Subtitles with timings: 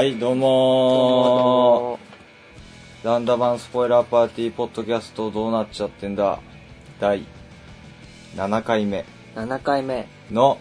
[0.00, 3.06] はい、どうもー。
[3.06, 6.40] ランダマンスポイラーパーティーポッドキャストどうなっちゃってんだ
[6.98, 7.26] 第
[8.34, 9.04] 7回目
[9.34, 10.56] 7回目、の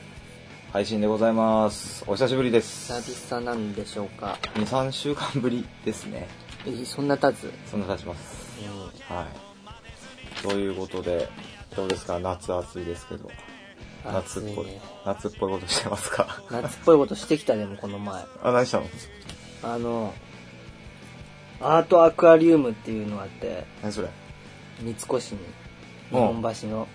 [0.74, 2.04] 配信でございます。
[2.06, 2.92] お久しぶりです。
[3.02, 4.38] 久々なんでしょうか。
[4.56, 6.28] 2、3週間ぶりですね。
[6.68, 7.50] え、そんな経つ？
[7.72, 8.60] そんな経ちます。
[9.08, 9.26] は
[10.42, 10.44] い。
[10.44, 11.30] ということで、
[11.78, 12.20] どうですか？
[12.20, 13.32] 夏暑いですけど。
[14.06, 16.42] 夏っぽいね夏っぽいことしてますか？
[16.50, 18.22] 夏っぽいことしてきたでも、この前。
[18.44, 18.86] あ、何したの？
[19.64, 20.14] あの、
[21.62, 24.10] アートアクアリウムっていうのがあって、何それ？
[24.82, 25.40] 三越に、
[26.12, 26.88] 日本橋の、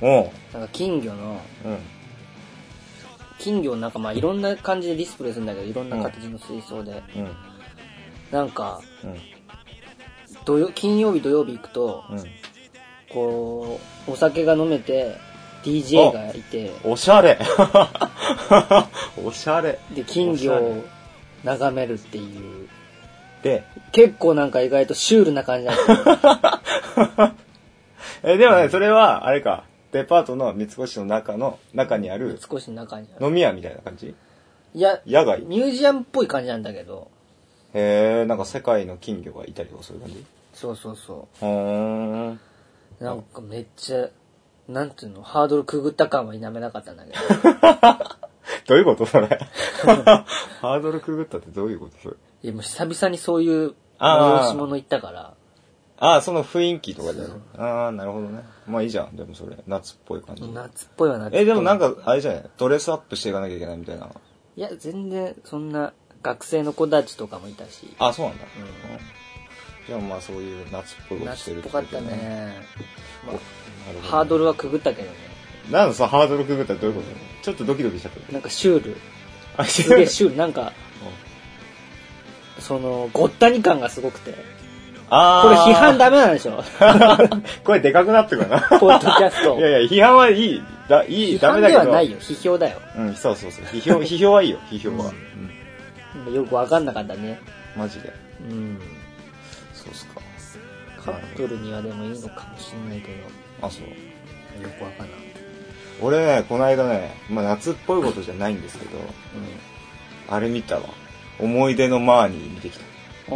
[0.00, 0.30] おう。
[0.52, 1.78] なんか金魚の、うん。
[3.38, 7.02] 金魚なんかまあいろんな感じでディスプレイするんだけど、いろんな形の水槽で。
[7.16, 7.30] うん。
[8.32, 9.16] なんか、うん。
[10.44, 12.24] 土曜、金曜日土曜日行くと、うん。
[13.12, 15.16] こう、お酒が飲めて、
[15.62, 17.38] DJ がいて、おしゃれ
[19.22, 20.84] おしゃれ で、金魚を
[21.44, 22.68] 眺めるっていう、
[23.42, 25.76] で、結構なんか意外とシュールな感じだっ
[26.20, 27.34] た。
[28.22, 33.26] え、でもね、それは、あれか、デパートの三越の中の、中にある少し中にある。
[33.26, 34.14] 飲み屋みたいな感じ？
[34.74, 35.42] いや、野外？
[35.42, 37.10] ミュージアムっぽい感じなんだけど、
[37.74, 40.24] へえ、なんか世界の金魚がいたりとかそういう感じ？
[40.54, 42.30] そうそうそほーん。
[42.32, 43.04] う。
[43.04, 44.08] なんかめっちゃ、
[44.68, 47.18] なんていうの、ハードルくぐった感は否めなかったんだけど。
[48.68, 49.26] どういうことそれ？
[49.86, 52.16] ハードルくぐったってどういうことそれ？
[52.42, 55.34] いやもう久々にそういう催し物行ったから、
[55.98, 58.42] ああ、その雰囲気とかじゃないああ、なるほどね。
[58.66, 59.56] まあいいじゃん、でもそれ。
[59.68, 60.42] 夏っぽい感じ。
[60.48, 61.40] 夏っぽいは夏っぽい。
[61.40, 62.50] え、でもなんか、あれじゃない？
[62.58, 64.08] ドレスアップしていかなきゃいけないみたいな。
[64.56, 68.44] いや、全然そんな学生の子たちとかもいたし、あ、そうなんだ。
[68.44, 68.66] ううん
[69.86, 72.54] じゃあまあそういう夏っぽいことしてる夏っぽかったね。
[73.26, 73.36] まあ。
[74.06, 75.16] ハードルはくぐったけどね。
[75.70, 77.44] なんだそのハードルくぐったらどういうこと？
[77.44, 78.32] ちょっとドキドキしちゃった。
[78.32, 78.96] なんかシュール。
[79.56, 80.36] あ、すげえシュール。
[80.36, 80.72] なんか、
[82.58, 84.34] その、ごったに感がすごくて。
[85.14, 86.62] あこれ批判ダメなんでしょ？
[87.64, 88.78] これでかくなってるかな？
[88.80, 89.60] ポッドキャストい。
[89.60, 90.62] やいや、批判はいい。
[90.88, 91.80] だいい、ダメだけど。
[91.82, 92.16] ではないよ。
[92.18, 92.78] 批評だよ。
[92.96, 93.64] うん、そうそうそう。
[93.66, 95.10] 批評、 批評はいいよ、批評は。
[95.10, 95.12] う
[96.30, 97.40] んよくわかんなかったね。
[97.76, 98.12] マジで。
[98.48, 98.78] うん。
[99.74, 100.20] そうっすか。
[101.04, 103.08] カップルにはでもいいのかもしんないけ
[103.62, 103.86] あ、そう。
[104.60, 105.18] ど、よくわかんない。
[106.00, 109.02] 俺ね、この間ね、まあ夏っぽいことじゃないんですけど、う
[110.28, 110.82] あれ見たわ。
[111.38, 112.84] 思い出のマーニー見てきた。
[112.84, 112.84] ん。
[112.84, 112.88] あ
[113.30, 113.32] あ、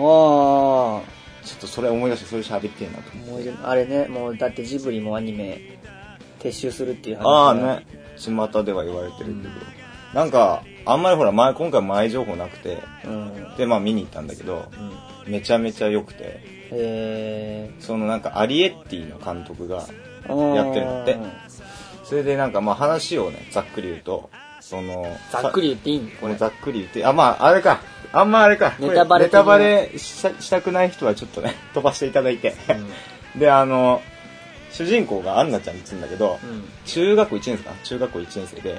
[1.45, 3.53] ちょっとそれ思い出して、それ喋ってえなと思って。
[3.63, 5.79] あれね、もうだってジブリもアニメ
[6.41, 9.77] 撤収するっていう話ああがね、巷では言われてるけど。
[10.15, 13.57] なんか、あんまりほら、前、今回前情報なくて、うん。
[13.57, 14.69] で、まあ見に行ったんだけど、
[15.27, 15.33] うん。
[15.33, 16.41] めちゃめちゃ良くて、
[16.71, 19.87] へそのなんかアリエッティの監督が、
[20.25, 20.55] えー。
[20.55, 21.19] やってるんだって
[22.09, 24.31] それでなんかまあ話をね、ざっくり言うと、
[24.61, 26.37] その、ざっくり言っていいんこれ。
[26.37, 27.81] ざっくり言って、あ、まあ、あれか。
[28.13, 28.75] あんまあれか。
[28.79, 32.55] ネタバレネタバレしたしたくない人はちょっとね、 飛ばしていただいて。
[33.35, 33.41] うん。
[33.41, 34.03] で、あの、
[34.73, 36.65] 主人公がアンナちゃんって言うんだけど、うん。
[36.85, 37.77] 中学校1年生かな？
[37.83, 38.75] 中学校1年生で。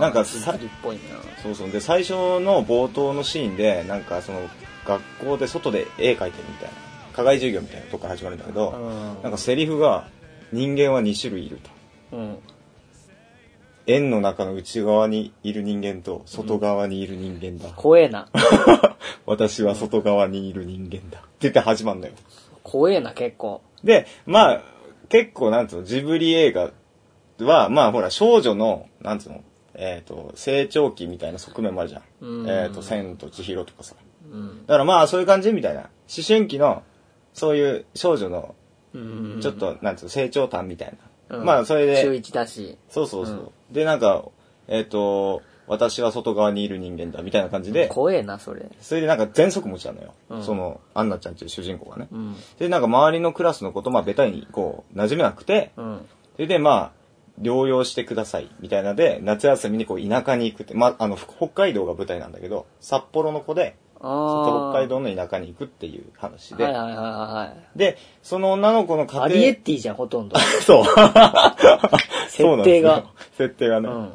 [0.00, 1.00] なんかジさっぽいな。
[1.42, 1.70] そうそう。
[1.70, 4.42] で、最初の冒頭のシーンで、なんかその、
[4.86, 6.74] 学校で外で絵描いてるみたいな、
[7.12, 9.22] 課外授業みたいなとこから始まるんだけど、うん。
[9.22, 10.04] なんかセリフが、
[10.52, 11.58] 人間は2種類いる
[12.10, 12.16] と。
[12.16, 12.38] うん。
[13.86, 17.72] 円の中の内側にいる人間と外側にいる人間だ。
[17.74, 18.28] 怖えな。
[19.26, 21.18] 私は外側にいる人間だ。
[21.18, 22.14] って言って始まるんだよ。
[22.62, 23.62] 怖えな、結構。
[23.84, 24.62] で、まあ、
[25.08, 26.72] 結構なんつうの、ジブリ映画
[27.38, 29.44] は、まあほら、少女の、なんつうの、
[29.74, 32.02] えっ、と、成長期みたいな側面もあるじゃん。
[32.20, 33.94] うんえっ、と、千と千尋とかさ。
[34.32, 34.66] うん。
[34.66, 35.80] だからまあ、そういう感じみたいな。
[35.80, 35.88] 思
[36.26, 36.82] 春期の、
[37.34, 38.54] そういう少女の、
[38.94, 39.38] うん。
[39.40, 40.96] ちょっと、なんつうの、成長感みたい
[41.28, 41.38] な。
[41.38, 42.78] うんまあ、それ中で、1だし。
[42.88, 43.52] そうそうそう。
[43.70, 44.24] で、なんか、
[44.68, 48.66] えっ、と、私は外側にいる人間だ、みたいな感じで、怖えな、それ。
[48.80, 50.14] それでなんか全速持ちなのよ。
[50.30, 52.08] うんその、アンナちゃんっていう主人公がね。
[52.10, 52.36] うん。
[52.58, 56.06] で、なんか周りのクラスのこと、まあ、ベタにこう、馴染めなくて、うん。
[56.36, 56.92] それでまあ、
[57.40, 64.72] 療養してください、みたいなので、夏休みにこう、田舎に行くって、まあ、あの、北海道が舞台なんだけど、札幌の子で、ああ。
[64.72, 67.78] 北海道の田舎に行くっていう話で、はいはいはいはい。
[67.78, 70.38] で、その女の子の家庭、アリエッティじゃん、ほとんど。
[70.62, 70.84] そう。
[72.42, 73.04] そうなんですよ
[73.36, 73.48] 設定が。
[73.48, 73.88] 設定がね。
[73.88, 74.12] うん。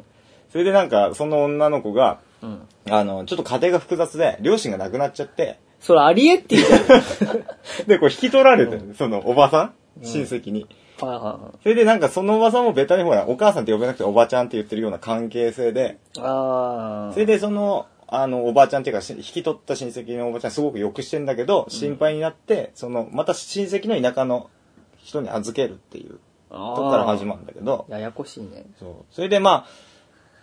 [0.50, 2.62] それでなんか、その女の子が、うん。
[2.90, 7.86] あの、ちょっと家庭が複雑で、両親が亡くなっちゃって、それアリエッティじゃん。
[7.88, 9.74] で、こう引き取られてる、そのおばさん？
[10.04, 10.66] 親戚に。
[11.00, 15.98] はいはそれでなんかそのおばさんもベタにほら、お母さんって呼べなくておばちゃんって言ってるような関係性で。
[16.20, 17.12] ああ。
[17.12, 24.50] それでその、あの、おばちゃんっていうか、し引き取った親戚のおばちゃんすごくよくしてんだけど、心配になって、その、また親戚の田舎の
[24.98, 26.20] 人に預けるっていう
[26.52, 28.66] とこから始まるんだけど、ややこしいね。
[28.78, 29.14] そう。
[29.14, 29.66] それでま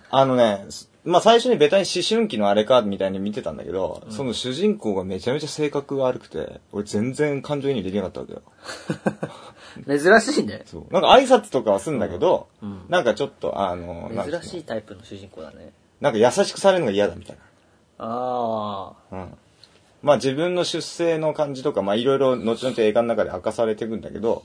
[0.10, 8.42] あ、あのね、すまあ最初にベタに思春期のあれか、みたいに見てたんだけど、その主人公がめちゃめちゃ性格が悪くて、俺全然感情移入できなかったわけよ。
[9.88, 10.64] 珍しいね。
[10.66, 10.94] そう。
[10.94, 15.72] なんか挨拶とかはするんだけど、うんなんかちょっと、あの、珍しいタイプの主人公だね。
[16.02, 17.38] なんか優しくされるのが嫌だみたい
[17.98, 19.16] ああ。
[19.16, 19.22] な。
[19.22, 19.38] うん。
[20.02, 24.44] まあ自分の出生の感じとか、まあいろいろ後々映画の中で明かされていくんだけど、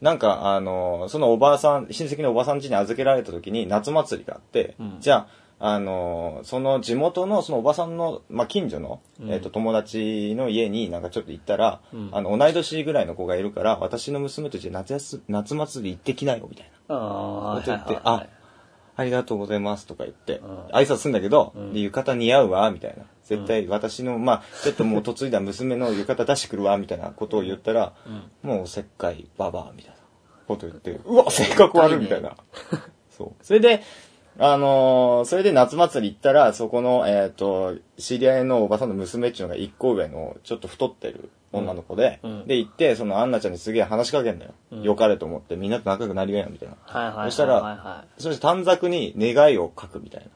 [0.00, 5.26] なんかあの、そのおばあさん、親戚のおばさん家に預けられた時に夏祭りがあって、うんじゃ
[5.60, 16.94] あ、あの、その地元のそのおばさんの、まあ近所の、うんえっと友達の家になんかちょっと行ったら、うんあの、同い年ぐらいの子がいるから、私の娘とじゃあ夏休夏祭り行ってきなよ、みたいな。
[16.94, 17.54] ああ。
[17.54, 18.26] はいはいはいあ、
[18.98, 23.04] ありがとうございますとか言って、うん挨拶するんだけど、浴衣似合うわ、みたいな。
[23.24, 27.92] 絶対私の、まあ、ちょっともう嫁いだ娘の浴衣出してくるわ、みたいなことを言ったら、
[28.42, 29.98] もうおせっかいババア、みたいな
[30.48, 32.36] こと言って、うわ、性格悪い、みたいな。
[33.16, 33.44] そう。
[33.44, 33.82] それで、
[34.40, 44.52] あのーそれで夏祭り行ったら、そこの、えっ、と、知り合いのおばさんの娘っていうのが一個上の、ちょっと太ってる女の子で、うんで、行って、そのアンナちゃんにすげえ話しかけんだよ。
[44.72, 46.76] うんよかれと思って、みんなと仲良くなりようや、みたいな。
[46.84, 47.30] はいはいはいはい。
[47.30, 50.28] そしたらはそして短冊に願いを書くみたい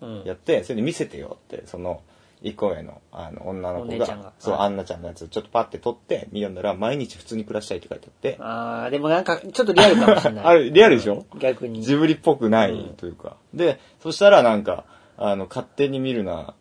[0.00, 0.08] な。
[0.08, 0.24] うん。
[0.24, 2.02] やって、それで見せてよって、その、
[2.42, 10.44] 一個上の、あの、女の子が、お姉ちゃんがそう、はいアンナちゃんのやつ、ちょっとパッて取って、見読んだら、毎日普通に暮らしたいって書いてあって、ああ、でもなんか、ちょっとリアルかもしれない。
[10.46, 11.26] あれ、リアルでしょ？
[11.38, 11.82] 逆に。
[11.82, 13.36] ジブリっぽくないというか。
[13.52, 14.84] で、そしたらなんか、
[15.18, 16.54] あの、勝手に見るな、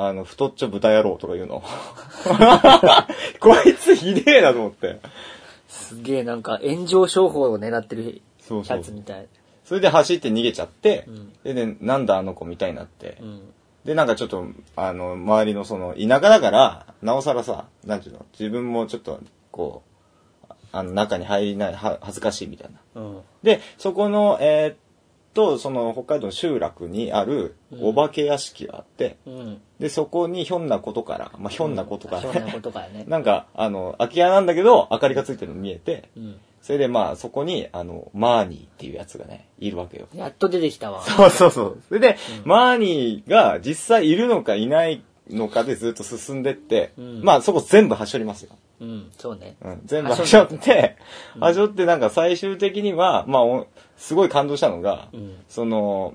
[0.00, 1.60] あの、太っちょ豚野郎とか言うの。
[3.40, 5.00] こいつひでえなと思って。
[5.66, 8.22] すげえなんか炎上商法を狙ってる
[8.68, 9.26] やつみたい。
[9.64, 13.40] それで走って逃げちゃって、うんで、で、なんだあの子みたいになって、うん。
[13.84, 14.46] で、なんかちょっと、
[14.76, 19.18] あの、周りのその、田舎だから、なおさらさ、なんていうの、自分もちょっと、
[19.50, 19.82] こ
[20.48, 23.02] う、あの、中に入りない、は恥ずかしいみたいな。
[23.02, 23.20] うん。
[23.42, 24.76] で、そこの、えーっ
[25.38, 29.60] と、その、北海道の集落にある、お化け屋敷があって、うん。
[29.78, 33.04] で、そこにひょんなことから、まあ、ひょんなことからひょんなこね、とからね。
[33.08, 36.40] なんか、あの、空き家なんだけど、明かりがついてるの見えて、うん。
[36.60, 40.08] それでまあ、そこに、あの、マーニーっていうやつがね、いるわけよ。
[40.12, 41.02] やっと出てきたわ。
[41.02, 41.82] そうそうそう。
[41.86, 48.56] それで、マーニーが実際いるのかいないのかでずっと進んでって、うんまあそこ全部はしょりますよ。
[48.80, 49.56] うん、そうね。
[49.60, 50.96] うん、全部はしょって、
[51.38, 53.66] はしょってなんか最終的には、まあお
[53.96, 55.36] すごい感動したのが、うん。
[55.48, 56.14] その、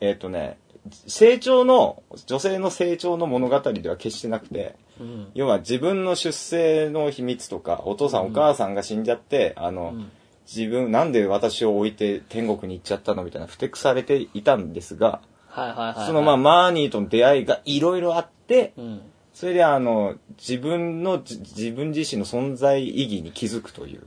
[0.00, 0.58] えっ、とね、
[1.06, 5.28] 成長の、女性の成長の物語では決してなくて、うん。
[5.34, 10.10] 要は自分の出生の秘密とか、お父さん、お母さんが死んじゃって、あの、うん
[10.44, 16.06] 自分、なんで私を置いて天国に行っちゃったのみたいな、ふてくされていたんですが、はいはいはいはい。
[16.06, 18.32] そのまあ、マーニーとの出会いがいろいろあって、
[18.76, 19.02] うん。
[19.32, 24.02] それであの、自分の、じ自分自身の存在意義に気づくという。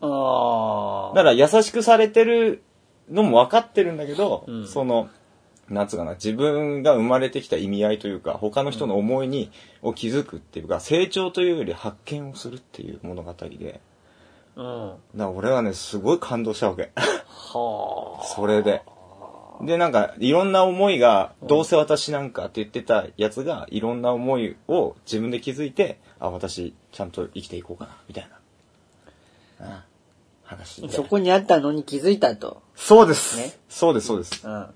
[0.00, 1.16] ああ。
[1.16, 2.62] だから優しくされてる
[3.10, 5.08] のも分かってるんだけど、うんその、
[5.68, 9.50] なんつうかな、自分が生まれてきた意味合いというか、他の人の思いに、
[9.82, 13.80] を気づくっていうか、成長というより発見をするっていう物語で、
[14.54, 14.90] うん。
[14.90, 16.90] だから俺はね、すごい感動したわけ。
[16.94, 18.24] はあ。
[18.24, 18.82] それで。
[19.62, 28.30] で、なんか、いろんな思いが、どうせ私なんかって言ってたやつが、いろんな思いを自分で気づいて、あ、私、ちゃんと生きていこうかな、みたい
[29.60, 29.66] な。
[29.66, 29.82] うん
[30.52, 30.88] 話で。
[30.90, 32.62] そこにあったのに気づいたと。
[32.74, 34.46] そうです、ねそうです、そうです。
[34.46, 34.66] うん。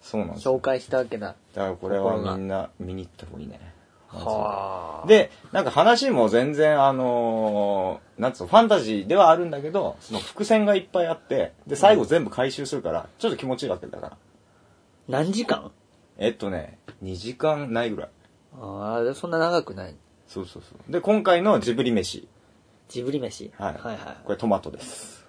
[0.00, 0.44] そうなんです。
[0.44, 1.34] だ紹介したわけだ。
[1.54, 3.60] からこれはみんな見に行った方がいいね。
[4.08, 14.16] はあ。、で、なんか話も全然あのーなんつうの、ファンタジーではあるんだけど、その伏線がいっぱいあって、で、最後全部回収するから、ちょっと気持ちいいわけだから。
[15.08, 15.70] 何時間？
[16.18, 18.10] えっとね、2時間ないぐらい。
[18.58, 19.94] ああ、そんな長くない？
[20.26, 20.92] そうそうそう。
[20.92, 22.26] で、今回のジブリ飯。
[22.88, 23.52] ジブリ飯？
[23.58, 23.74] はい。
[23.74, 24.16] はいはい。
[24.24, 25.24] これトマトです。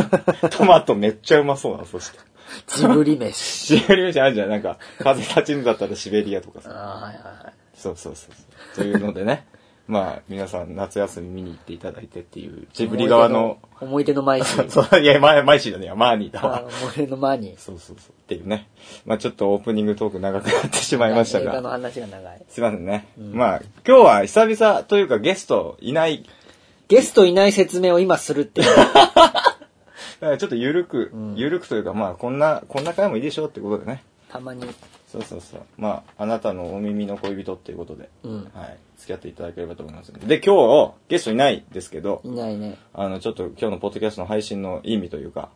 [0.50, 2.18] トマトめっちゃうまそうな、そして。
[2.66, 3.34] ジブリ飯。
[3.78, 4.48] シベリア飯あるじゃん。
[4.48, 6.70] なんか、風立ちぬだったらシベリアとかさ。
[6.72, 7.52] ああ、はいはいはい。
[7.74, 8.76] そうそうそうそう。
[8.76, 9.46] というのでね。
[9.90, 14.70] まあ、皆さん夏休み見に行っていただいてっていう、ジブリ側の、思い出のマイシー。
[14.70, 15.92] そう、いや、ママイシーだね。
[15.96, 16.62] マーニーだあわ。
[16.62, 17.58] 思い出のマニー。
[17.58, 18.12] そうそうそう。
[18.12, 18.68] っていうね。
[19.04, 21.70] まあちょっとオープニングトーク長くなってしまいました映画のが。
[21.70, 22.42] 話が長い。
[22.48, 23.08] すいませんね。
[23.18, 26.24] まあ、今日は久々というかゲストいない。
[26.86, 28.68] ゲストいない説明を今するっていう。
[28.78, 29.42] だか
[30.20, 34.04] らちょっとゆるく、うんゆるくというか、まあこんな、こんな回もいいでしょうってことでね。
[34.28, 34.62] たまに。
[35.10, 35.60] そうそうそう。
[35.76, 38.50] まあ、あなたのお耳の恋人っていうことで、うん。
[38.54, 38.78] はい。
[38.96, 40.12] 付き合っていただければと思います。
[40.12, 42.78] で、今日、ゲストいないですけど、いないね。
[42.94, 45.48] あの、ちょっと今日のポッドキャストの配信の意味というか、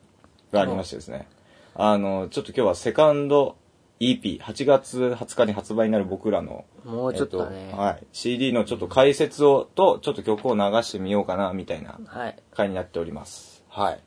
[0.52, 1.28] がありましてですね。
[1.76, 3.56] あの、ちょっと今日はセカンド
[4.00, 7.66] EP、8月20日に発売になる僕らの、もうちょっとね。
[7.66, 8.06] えっとはい。
[8.12, 12.36] CD のちょっと解説を、と、ちょっと曲を流してみようかな、みたいなはい。
[12.52, 13.62] 回になっております。
[13.68, 14.00] はい。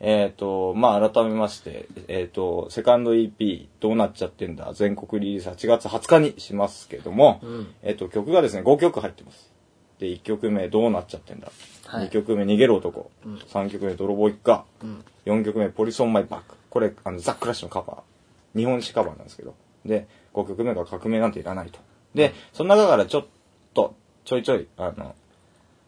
[0.00, 9.52] えっ、と、まあ、改めまして、えっ、と、セカンド EP、どうなっちゃってんだ、全国リリース8月20日にしますけども、うんえっ、と、曲がですね、5曲入ってます。
[9.98, 11.50] で、1曲目、どうなっちゃってんだ。
[11.86, 13.10] はい2曲目、逃げる男。
[13.24, 14.64] うん3曲目、泥棒一家。
[14.82, 15.04] うん。
[15.24, 16.56] 4曲目、ポリソンマイバック。
[16.68, 18.58] これ、あの、ザ・クラッシュのカバー。
[18.58, 19.54] 日本史カバーなんですけど。
[19.84, 21.78] で、5曲目が革命なんていらないと。
[22.14, 23.26] で、その中からちょっ
[23.72, 25.14] と、ちょいちょい、あの、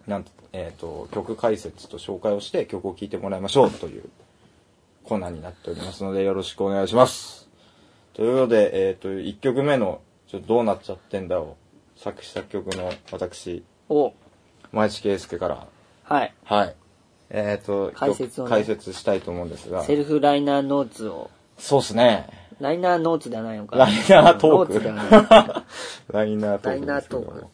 [0.08, 4.04] なんと、えっ、と、曲解説と紹介をして曲を聴いてもらいましょう という
[5.04, 7.46] コーナーになっておりますので、よろしくお願いします。
[8.14, 11.56] ということで、えっ、と、1曲目の、ちょっとどうなっちゃってんだを、
[11.96, 14.14] 作詞作曲の私、お、
[14.72, 15.66] 前地圭介から、
[16.04, 16.34] はい。
[16.44, 16.74] はい。
[17.28, 19.84] えっ、と、解説をね解説したいと思うんですが。
[19.84, 22.26] セルフライナーノーツを、そうっすね。
[22.60, 24.82] ライナーノーツではないのかライナートーク。
[26.12, 26.72] ライナートーク。
[26.72, 27.46] ライナートーク。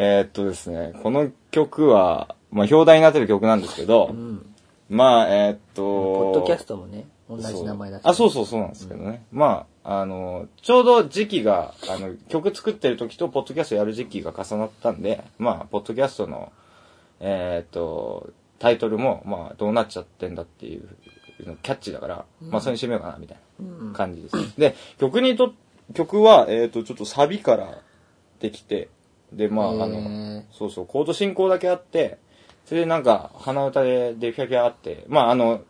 [0.00, 4.46] えーっとですね、この曲は、まあ、表題になってる曲なんですけど、うん。
[4.88, 9.24] まあ、えーっと、ポッドキャストもね、同じ名前だあ、そうそうそうなんですけどね。
[9.32, 16.52] まあ、あの、ちょうど時期が、あの、曲作ってる時と、ポッドキャストやる時期が重なったんで、まあ、ポッドキャストの、
[17.18, 20.88] えーっと、タイトルも、まあ、どうなっちゃってんだっていう、
[21.64, 24.36] キャッチだから、まあ、それにしてみようかな、みたいな感じです。
[24.60, 25.54] で、曲にと、
[25.92, 27.80] 曲は、えーっと、ちょっとサビから
[28.38, 28.90] できて、
[29.32, 32.18] で、まあ、あへのー、そうそう、コード進行だけあって、
[32.66, 35.62] それでなんか、鼻歌で、で、フィャフィャあって、まあ、あの、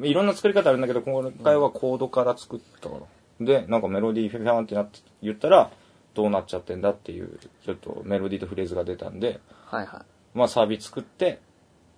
[0.00, 3.02] いろんな作り方あるんだけど、今回はコードから作ったから。
[3.44, 5.70] で、なんかメロディーフィャフィャンってなって言ったら、
[6.14, 11.40] どうなっちゃってんだっていう、ちょっとメロディーとフレーズが出たんで、はいはまあサービス作って、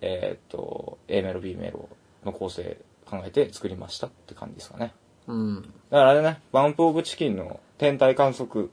[0.00, 1.88] えーっと、A メロ、B メロ
[2.24, 4.92] の構成考えて作りましたって感じですかね。
[5.28, 5.30] い。
[5.32, 5.62] うん。
[5.62, 8.70] だからあれね、バンプオブチキンの天体観測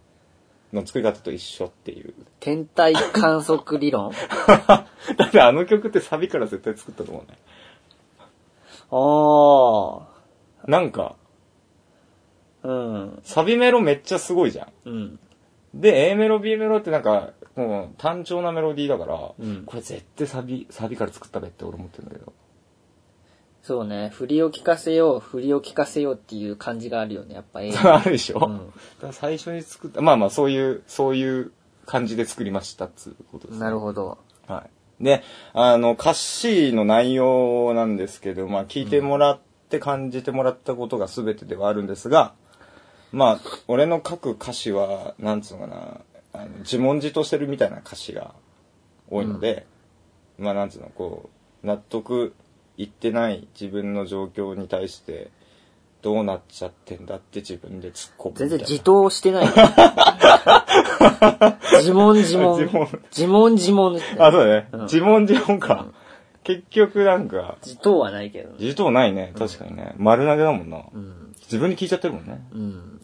[0.74, 2.14] の作り方と一緒っていう。
[2.40, 4.12] 天体観測理論？
[5.18, 7.38] だってあの曲ってサビから絶対作ったと思うね。
[10.66, 11.16] あなんか、
[12.64, 12.68] あ。
[12.68, 13.20] うん。
[13.24, 14.90] サビメロめっちゃすごいじゃん。
[14.90, 15.20] うん。
[15.74, 22.34] で、A メロ、B メロってなんか、もう単調なメロディーだから、うんこれ絶対サビ、サビから作ったべって俺思ってるんだけど。
[23.64, 24.10] そうね。
[24.10, 27.36] 振りを聞かせよう、振りを聞かせようっていう感じがあるよね。
[27.36, 28.00] やっぱ映 あ画。
[28.00, 31.52] るでしょ、うんだから最初に作った、まあまあそういう、そういう
[31.86, 34.18] 感じで作りましたっつうことです、なるほど。
[34.48, 34.66] は
[35.00, 35.04] い。
[35.04, 39.40] で、あの、歌詞の内容なんですけど、まあ聞いてもらっ
[39.70, 42.34] て感じてもらったことが全てではあるんですが、
[43.12, 46.02] まあ、俺の書く歌詞は、なんつうのかな、
[46.34, 48.34] あの自問自答してるみたいな歌詞が
[49.10, 49.68] 多いので、
[50.38, 51.30] まあなんつうの、こ
[51.64, 52.34] う、納得
[52.82, 55.30] いってない自分の状況に対して、
[56.02, 58.36] どうなっちゃってんだって自分で突っ込む。
[58.36, 59.48] 全然自答してない。
[61.78, 62.60] 自問自問。
[62.60, 64.70] 自問自問自問あ、そうだね。
[64.72, 65.86] うん自問自問か。
[66.44, 68.56] 結局なんか、自答はないけどね。
[68.60, 69.32] 自答ないね。
[69.38, 69.94] 確かにね。
[69.98, 70.82] 丸投げだもんな。
[70.92, 71.36] うん。
[71.42, 72.42] 自分に聞いちゃってるもんね。
[72.52, 73.00] うん。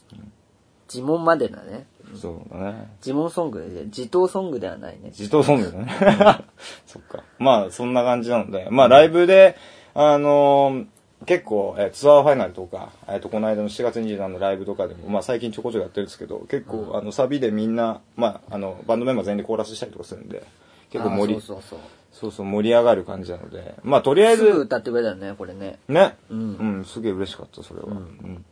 [0.91, 1.85] 自問までだね。
[2.15, 2.89] そうだね。
[2.99, 5.09] 自問ソングで、自答ソングではないね。
[5.09, 5.87] 自答ソングだね。
[6.85, 7.23] そっか。
[7.39, 9.55] まあ、そんな感じなので、まあ、ライブで、
[9.93, 10.85] あのー
[11.25, 20.43] 結構、えーツアーファイナルとか、えっ、と、この間の7月27のライブとかでも、まあ、最近ちょこちょこやってるんですけど、結構、あの、サビでみんな、まあ、あの、バンドメンバー全員でコーラスしたりとかするんで、
[20.91, 21.79] 結構盛り、あそうそうそう。
[22.11, 25.79] そうそう、盛り上がる感じなので、まあ、とりあえすぐず、歌ってくれたよね、これね。
[25.87, 26.15] ね。
[26.29, 27.87] ううんん、すげえ嬉しかった、それは。
[27.87, 28.45] うん。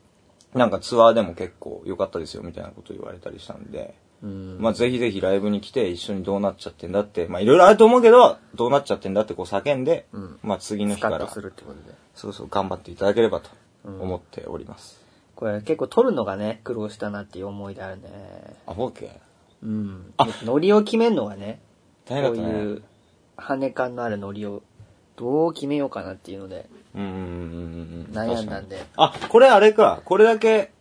[0.55, 3.93] なんかツアーでも結構良かったですよ、みたいなこと言われたりしたんで、
[4.23, 4.57] うん。
[4.59, 11.95] まあぜひぜひライブに来て一緒にどうなっちゃってんだって、まあいろいろあると思うけど、どうなっちゃってんだってこう叫んで、うんまあ次の日からスカッと、するってことで。
[12.15, 13.49] そうそう頑張っていただければと
[13.85, 15.03] 思っております。
[15.35, 18.09] これ結構撮るのがね、苦労したなっていう思いであるね。
[18.65, 19.09] あ、オーケー
[19.63, 20.13] うん。
[20.43, 21.59] ノリを決めるのがね、
[22.07, 22.63] こう大変だったね。
[22.63, 22.83] いう
[23.35, 24.63] 羽感のあるノリを
[25.15, 28.13] どう決めようかなっていうのでうんうんうんうんうん。
[28.13, 28.85] 悩んだんで。
[28.95, 30.01] あ、これあれか。
[30.05, 30.71] これだけ、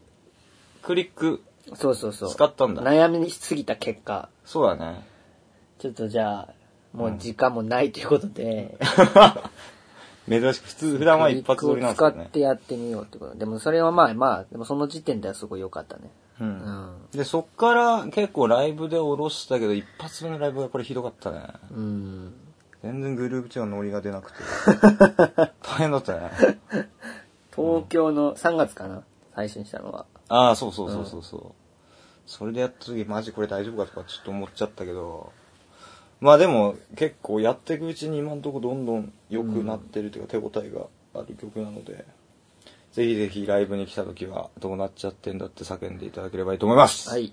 [0.83, 1.43] クリック、
[1.75, 2.31] そうそうそう。
[2.31, 5.05] 使ったんだ悩みすぎた結果、そうだね。
[5.79, 6.49] ちょっとじゃあ、
[6.93, 8.79] もう時間もないということで、
[10.29, 12.26] 珍しく、普通、普段は一発撮りなんです使っ。
[12.29, 13.35] てやってみようってこと。
[13.35, 16.11] でもそれはまあまあ、でもその時点ではすごい良かったね。
[16.41, 16.45] う。
[16.45, 16.93] うんん。
[17.12, 21.41] で、そっから結構ライブで下ろしたけど、一発目のライブがこれひどかったね。
[21.73, 22.35] うん。
[22.85, 24.38] 全然グループチのノリが出なくて。
[25.62, 26.31] 大変だったね。
[27.57, 29.03] 東京の3月かな？
[29.35, 30.05] 最初にしたのは。
[30.29, 31.53] ああ、そうそうそうそうそう。
[32.26, 35.33] それでやった時、マジこれ大丈夫かとかちょっと思っちゃったけど、
[36.21, 42.05] まあでも結構やっていくうちに今んとこどんどん良くなってるというか、手応えがある曲なので、
[42.93, 47.09] ぜひぜひライブに来た時はどうなっちゃってんだって叫んでいただければいいと思います。
[47.09, 47.33] はい。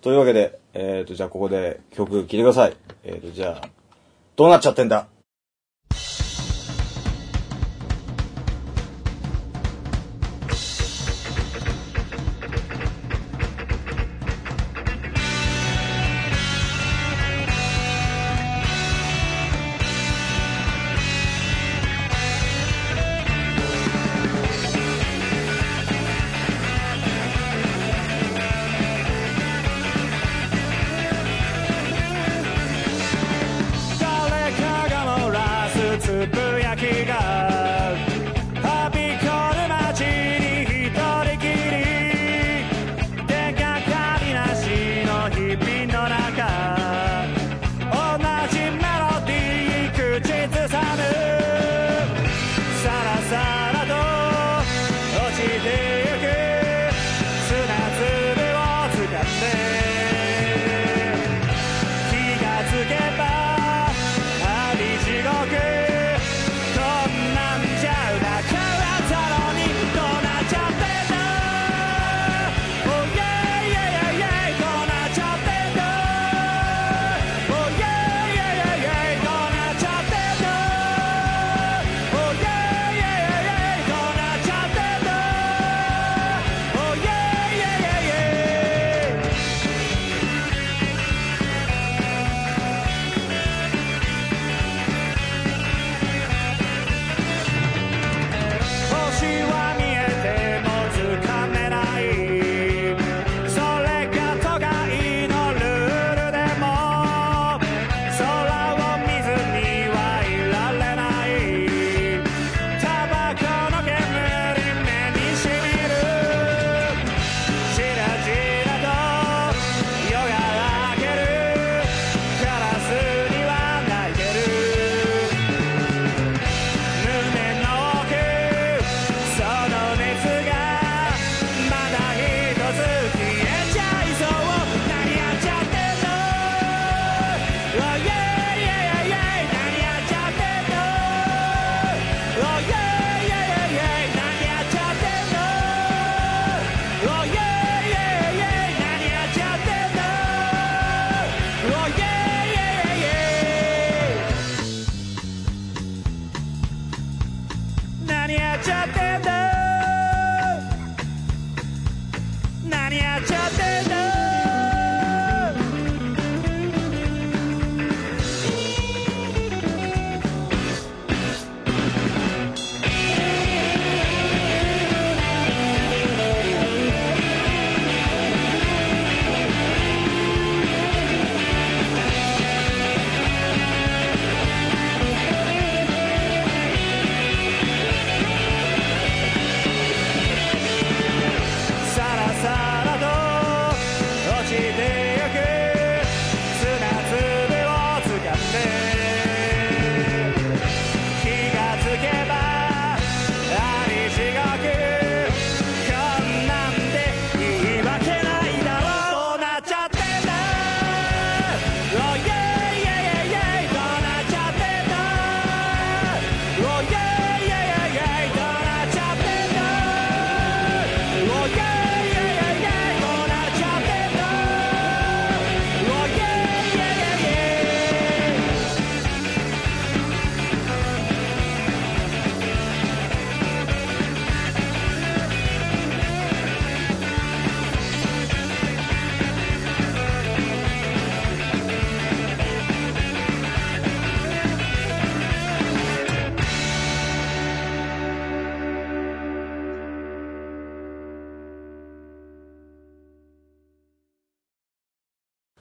[0.00, 2.76] というわけで、えっ、と、じゃあここで曲聴いてください。
[3.04, 3.68] えっ、と、じゃあ、
[4.40, 5.06] どうなっちゃってんだ？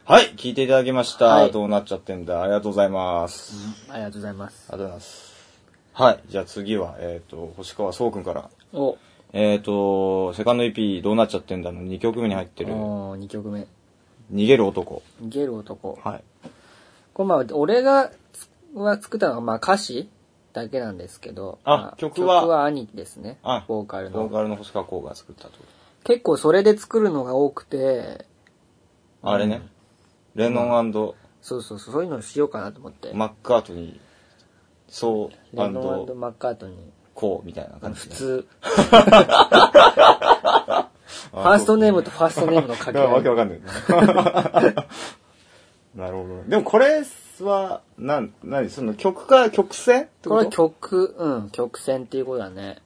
[0.09, 1.25] はい、聞いていただきました。
[1.25, 2.41] はいどうなっちゃってんだ。
[2.41, 3.53] ありがとうございます。
[3.91, 5.33] ありがとうございますありがとうございます。
[5.93, 8.49] はい、じゃあ次は、えっ、と、星川そうくんから。
[8.73, 8.97] お
[9.33, 13.67] えっ、と、セカンド EP どうなっちゃってんだの2曲目に入ってる、お2曲目
[14.33, 15.03] 逃げる男。
[15.21, 16.23] 「逃げる男」はい。
[17.13, 20.09] これまあ俺がつは作ったのがまあ歌詞
[20.53, 22.41] だけなんですけどあま曲は？
[22.41, 25.51] 曲は兄ですねあボーカルのボーカルの星川こうが作ったと。
[26.03, 28.25] 結構それで作るのが多くて
[29.21, 29.61] あれね、
[30.39, 31.15] レノンそ
[31.57, 33.11] うそうそうそういうのをしようかなと思って。
[33.13, 33.99] マッカートニー、
[34.87, 36.77] そうレノンマッカートニー。
[37.13, 38.47] こうみたいなあ感じ普通。
[38.61, 43.59] ファーストネームとファーストネームの掛けが わけ合いわかんない。
[45.95, 46.43] なるほど。
[46.47, 47.03] でもこれ
[47.41, 52.81] は、なん、なに、その曲か、曲線ってこれこと曲うん曲線っていうことだね。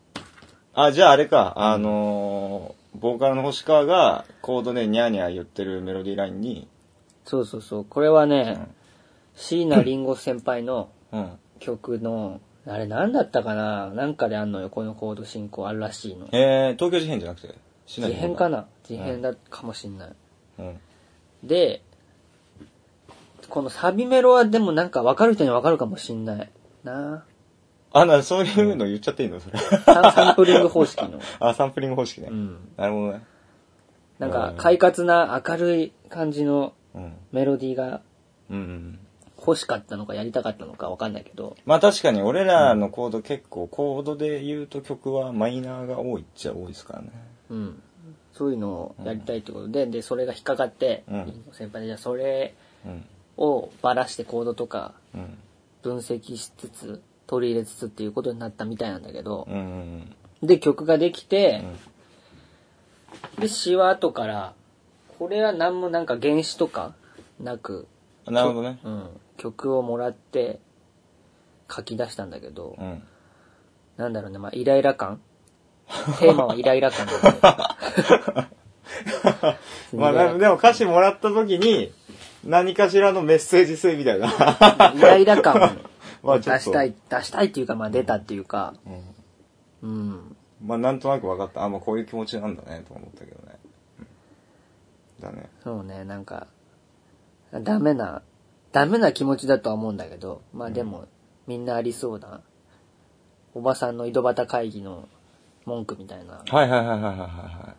[0.74, 6.68] あ、じゃああれか、あのーボーカルの星川がコードでニャーニャー言ってるメロディーラインに、
[7.26, 7.86] そうそうそう。
[7.86, 8.68] これはね、
[9.36, 11.32] 椎名林檎先輩のうん。
[11.60, 13.88] 曲のあれ何だったかな？
[13.92, 16.28] なんかであんのよこのコード進行あるらしいの。
[16.34, 17.56] えー、東京事変じゃなくて、
[17.86, 18.68] しない事変かな？
[18.84, 20.14] 事変だかもしんない、
[20.60, 20.80] うん。
[21.42, 21.82] で
[23.50, 26.50] このサビメロはでもなんか分かる人には分かるかもしんない
[26.84, 27.24] な。
[27.94, 29.40] あ、な、そういうの言っちゃっていいの？
[29.40, 29.58] それ。
[29.60, 31.22] サンサンプリング方式の。
[31.40, 32.28] あ、サンプリング方式ね。
[32.30, 32.58] うん。
[32.76, 33.24] なるほどね。
[34.20, 36.72] なんか快活な明るい感じのうん。
[37.32, 38.02] メロディーが
[38.50, 39.00] うんうん。
[39.46, 47.10] 欲しかったのかやりたかったのか分かんないけどまあ確かに俺らのコード結構、コードで言うと曲はマイナーが多いっちゃ多いですからね。
[47.50, 47.82] うん
[48.32, 53.06] そういうのをやりたいってことで、でそれが引っかかって、うん先輩でじゃあそれうん。
[53.36, 55.38] をばらしてコードとかうん。
[55.82, 60.16] 分析しつつ取り入れつつっていうことになったみたいなんだけどう、ん。
[60.42, 61.66] で曲ができて、
[63.40, 64.54] で詩は後から
[65.24, 66.94] これは何もなんか原詞とか
[67.40, 67.88] なく、
[68.26, 68.78] なるほどね。
[68.84, 70.60] うん、曲をもらって
[71.74, 73.02] 書き出したんだけど、うん。
[73.96, 75.22] なんだろうねまあイライラ感
[76.20, 78.50] テーマはイライラ感だね
[79.96, 81.94] まあなでも歌詞もらった時に、
[82.44, 84.28] 何かしらのメッセージ性みたいな。
[84.94, 85.80] イライラ感
[86.22, 88.74] まあちょっとを出したい、出したいっていうか、まあ出たっていうか、
[89.82, 90.36] うん。
[90.66, 91.64] まあなんとなく分かった。
[91.64, 93.63] あ、まあこういう気持ちなんだね、と思ったけどね。
[95.30, 95.50] うんだね。
[95.64, 96.48] そうね、なんか、
[97.52, 98.22] ダメな、
[98.72, 101.06] ダメな気持ちだとは思うんだけど、まあでも、
[101.48, 102.42] みんなありそうな、
[103.54, 105.08] おばさんの井戸端会議の
[105.66, 107.76] 文句みたいな、はいはいはいはいはいはい。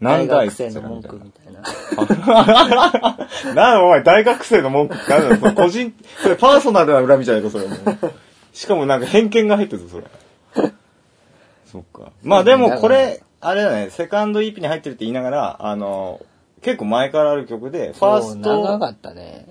[0.00, 1.60] 大なんだ学生の文句みみたいな。
[1.60, 3.28] な。
[3.46, 7.78] なんだお前大学生の文句ってなんだよそれ個人、それパーソナルな恨みじゃないか、それもう。
[8.52, 10.00] しかもなんか偏見が入ってるぞ、
[10.54, 10.72] それ。
[11.66, 12.10] そっか。
[12.22, 16.20] まあでもこれ、あれだね、セカンド EP に入ってるって言いながら、あの、
[16.62, 19.46] 結構前からある曲で、ファースそう長かト、ったね。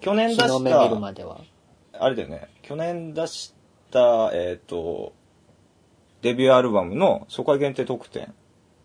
[0.00, 1.40] 去年出したるまでは。
[1.92, 3.54] あれだよね、去年出し
[3.90, 5.12] た、えっ、と、
[6.22, 8.32] デビューアルバムの初回限定特典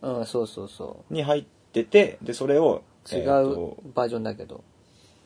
[0.02, 3.16] うん、そうそうそに入ってて、で、それを、う。
[3.16, 4.64] 違えーバージョンだけど。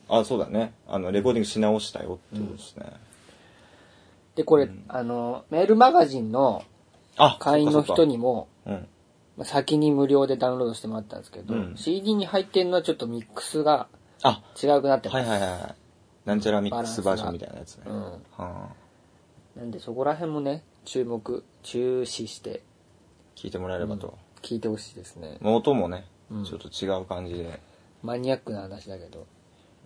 [0.08, 0.72] あ、そうだね。
[0.86, 2.86] あの、レコーディングし直したよってことですね。
[4.36, 6.62] で、これ、あの、メールマガジンの
[7.16, 8.97] あ、会員の人にも、そっかそっか。
[9.38, 13.86] まあ先に無料でダウンロードしてもらったんですけど、うん CD に入ってるのはちょっとミックスが
[14.24, 14.30] うん。
[14.30, 15.28] あ、違くなってます。
[15.28, 15.74] はいはいはいはい。
[16.26, 17.84] なんちゃらミックスバージョンみたいなやつね。
[17.86, 17.94] うん。
[18.02, 18.68] はあ、
[19.56, 22.62] なんでそこら辺もね、注目、注視して
[23.36, 24.18] 聞いてもらえればと。
[24.42, 25.38] 聞いてほしいですね。
[25.40, 27.60] まあ音もね、うんちょっと違う感じで。
[28.02, 29.26] マニアックな話だけど。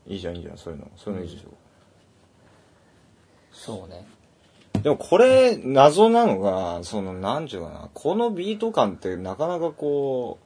[0.06, 0.90] いいじゃんいいじゃん、そういうの。
[0.96, 1.48] そういうのいいでしょ。
[3.52, 4.06] そうね。
[4.82, 10.38] でもこれ、謎なのが、その、なんちゅうかな、このビート感ってなかなかこ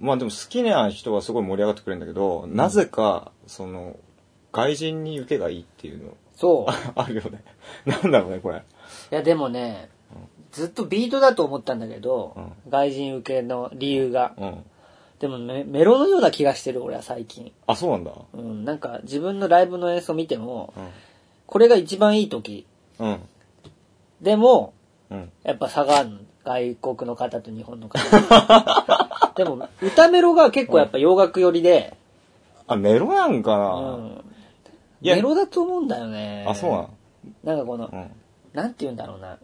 [0.00, 3.96] う、まあでも好きな人はすごい盛り上がってくれるんだけど、なぜか、その、
[4.52, 6.72] 外人に受けがいいっていうの、そう。
[6.96, 7.44] あるよね。
[7.84, 8.58] なんだろうね、これ。
[8.58, 8.60] い
[9.14, 9.90] やでもね、
[10.52, 12.36] ずっとビートだと思ったんだけど、
[12.68, 14.32] 外人受けの理由が。
[14.38, 14.64] うん。
[15.20, 17.52] でもメメロのような気がしてる、俺は最近。
[17.66, 18.12] あ、そうなんだ。
[18.32, 20.88] うん、なんか自分のライブの演奏見ても、うん。
[21.46, 22.66] これが一番いい時。
[22.98, 23.20] うん。
[24.20, 24.74] でも、
[25.10, 25.30] うん。
[25.42, 27.98] やっぱ差があるの外国の方と日本の方。
[29.36, 31.94] でも、歌メロが結構やっぱ洋楽寄りで、
[32.66, 34.24] あ、メロなんかうな、ん。
[35.02, 36.44] いやメロだと思うんだよね。
[36.48, 36.90] あ、そうなの？
[37.44, 38.10] なんかこの、うん。
[38.52, 39.38] なんて言うんだろうな。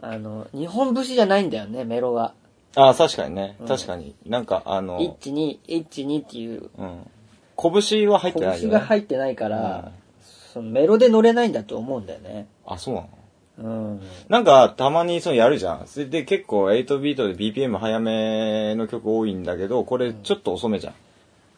[0.00, 2.34] あの、日本節じゃないんだよね、メロが。
[2.74, 3.56] あ、確かにね。
[3.60, 4.14] うん確かに。
[4.26, 7.10] なんか、あの、一ッ2、1、2っていう、うん。
[7.56, 8.60] 拳は入ってないよ、ね。
[8.60, 10.05] 拳が入ってないから、うん
[10.56, 12.46] そのメロで乗れないんだと思うんだよね。
[12.64, 13.08] あ、そうなの？
[13.58, 14.00] うん。
[14.30, 15.86] なんか、たまにそうやるじゃん。
[15.86, 20.94] それで結構8ビートで BPM 早めの曲多いんだけど、これちょっと遅めじゃん。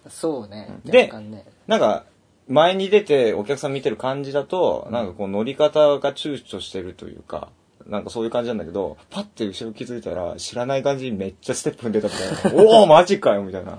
[0.09, 0.81] そうね。
[0.85, 1.45] でね。
[1.69, 2.07] なんか、
[2.49, 7.51] 前に出てお客さん見てる感じだと、なんかこう乗り方が躊躇してるというか、
[7.87, 12.65] なんかそういう感じなんだけど、パッて後ろ気づいたら、知らない感じにめっちゃステップ踏んでたみたいな。
[12.81, 13.79] おおマジかよみたいな。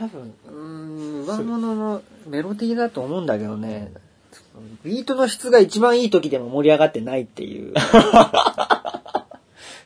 [0.00, 0.54] 多分、うー
[1.24, 3.92] ん、上物のメロディーだと思うんだけどね、
[4.82, 7.74] ビートの質が一番いい時でも盛り上がってないっていう。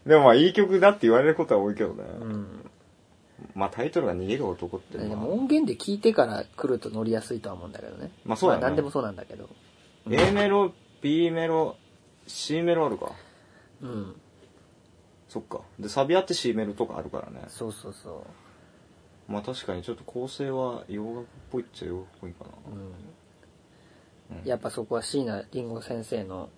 [0.07, 2.05] でもまあいい曲だって言われることは多いけどね。
[2.20, 2.70] うん。
[3.57, 8.12] まあタイトルが逃げる男ってでまあも音源で聞いてから来ると乗りやすいとは思うんだけどね。
[8.24, 9.48] まあそうだね何でもそうなんだけど。
[10.09, 10.72] A メロ、
[11.03, 11.74] B メロ、
[12.29, 13.11] C メロあるか。
[13.83, 14.14] うん。
[15.29, 15.62] そっか。
[15.81, 17.46] で、サビあって C メロとかあるからね。
[17.48, 18.43] そうそうそう。
[19.28, 22.50] まあ確かにちょっと構成は洋楽っぽいっちゃ洋楽っぽいかな。
[22.72, 24.46] うん。
[24.46, 26.48] やっぱそこは椎名林檎先生の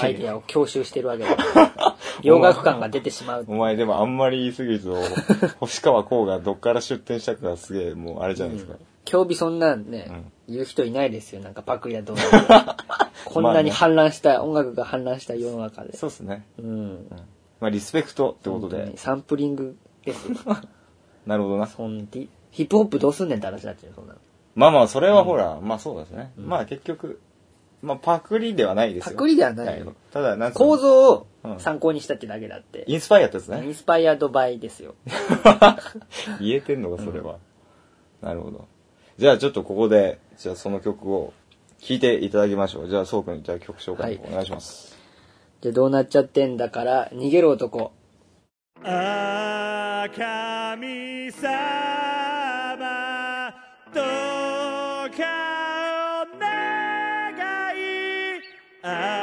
[0.00, 1.36] アイデアを踏襲してるわけだ。
[2.22, 3.44] 洋楽感が出てしまう。
[3.48, 4.96] お前でもあんまり言い過ぎると、
[5.60, 8.74] 星川光がどっから出店したかがすげえもうあれじゃないですか。
[9.04, 11.40] 競技そんなんね、言う人いないですよ。
[11.40, 12.22] なんかパクリやどうの
[13.24, 15.96] こんなに氾濫した、音楽が氾濫した世の中で。
[15.96, 16.46] そうですね。
[16.58, 17.06] うん。
[17.60, 18.96] まあリスペクトってことで。
[18.96, 20.36] サンプリングですよ。
[21.26, 21.66] なるほどな。
[21.66, 24.18] そんヒヒップホップどうすんねんって話になっちゃうよそんなの。
[24.54, 26.32] まあまあそれはほら、まあそうですね。
[26.36, 27.20] まあ結局、
[27.80, 29.12] まあパクリではないですよ。
[29.12, 32.84] パクリではないよただ、なん構造をうん参考にしたってだけだって。
[32.86, 33.64] インスパイアってやつね。
[33.64, 34.94] インスパイアドバイですよ。
[36.40, 37.38] 言えてんのか、それは。
[38.20, 38.66] なるほど。
[39.18, 41.32] じゃあちょっとここで、じゃあその曲を
[41.80, 42.88] 聴いていただきましょう。
[42.88, 44.96] じゃあ、そうくん、じゃあ曲紹介はいお願いします。
[45.60, 47.92] じゃあどうなっちゃってんだから、逃げる男。
[48.80, 51.50] ああ神様
[53.94, 57.36] どうかお願
[57.76, 59.21] い。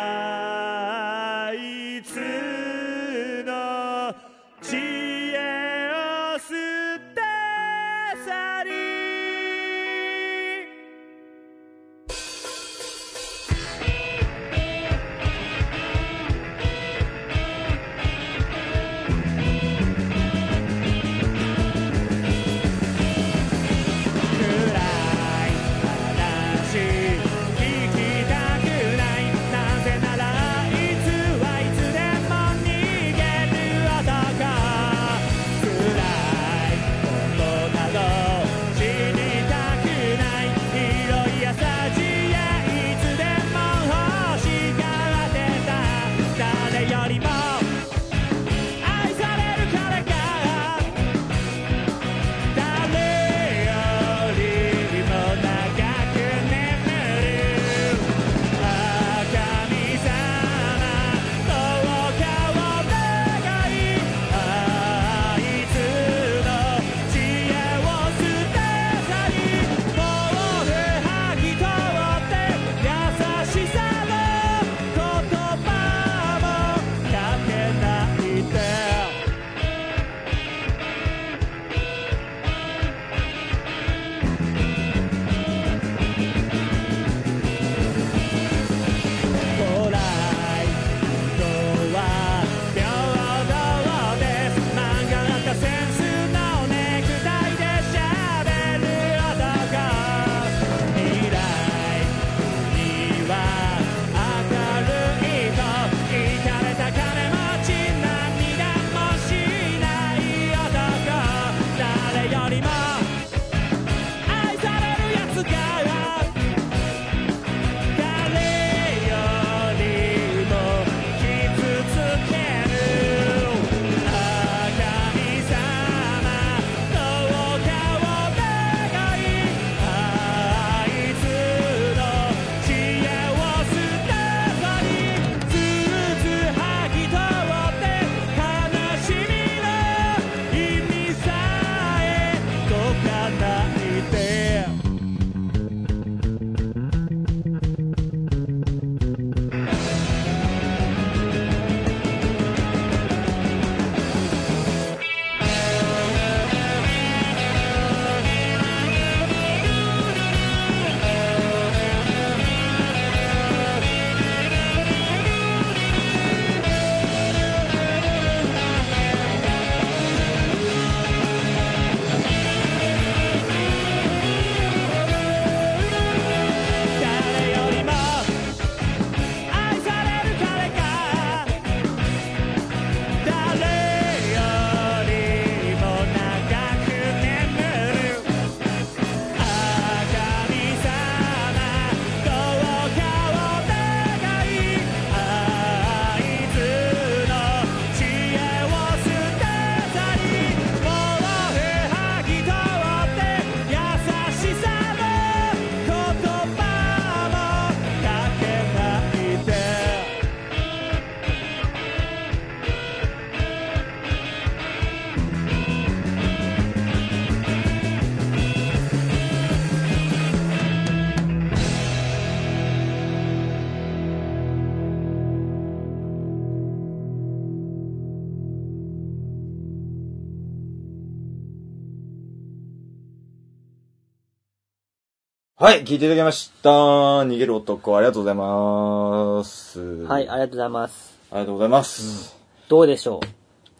[235.61, 236.69] はい、聞いていただきました。
[236.69, 239.81] 逃げる男、ありがとうございます。
[240.05, 241.19] はい、ありがとうございます。
[241.31, 242.37] ありがとうございます。
[242.69, 243.19] どうでしょ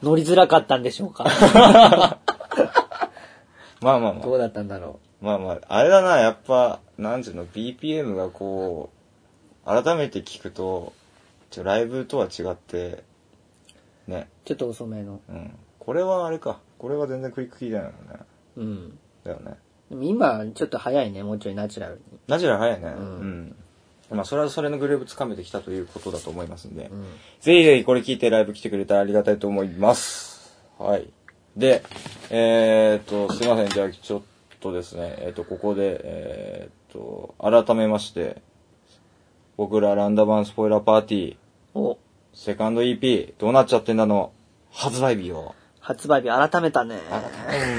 [0.04, 0.06] う？
[0.06, 1.24] 乗りづらかったんでしょうか？
[3.80, 4.34] まあまあまあど。
[4.34, 8.90] うだったんだろまあまあ、あれだな、やっぱ、なんていうの、BPM がこ
[9.66, 10.92] う、改めて聞くと、
[11.50, 13.06] ちょライブとは違って、
[14.06, 14.48] ね、う。
[14.50, 15.22] ちょっと遅めの。
[15.30, 15.58] うん。
[15.80, 16.60] これはあれか。
[16.78, 17.92] これは全然クリックキーだよね。
[18.58, 19.00] うん。
[19.24, 19.58] だよね。
[19.90, 22.02] でも今、ちょっと早いね、もうちょいナチュラルに。
[22.28, 22.90] ナチュラル早いね。
[22.90, 23.56] んうん。
[24.12, 27.04] まあ、それはそれのグループつかめてきたということだと思いますんで、うん。
[27.42, 30.58] ぜひぜひこれ聞いてライブ来てくれたらありがたいと思います。
[30.78, 31.10] はい。
[31.58, 31.84] で、
[32.30, 33.70] えー、っと、すいません。
[33.70, 34.22] じゃあ、ちょっ
[34.60, 38.42] とですね、えーっと、ここで、えー、っと、改めまして、
[39.58, 41.36] 僕らランダバンスポイラーパーティー、
[41.74, 42.00] お、
[42.34, 44.32] セカンド EP、どうなっちゃってんだの、
[44.72, 45.54] 発売日を。
[45.90, 47.00] 発売日改めたね。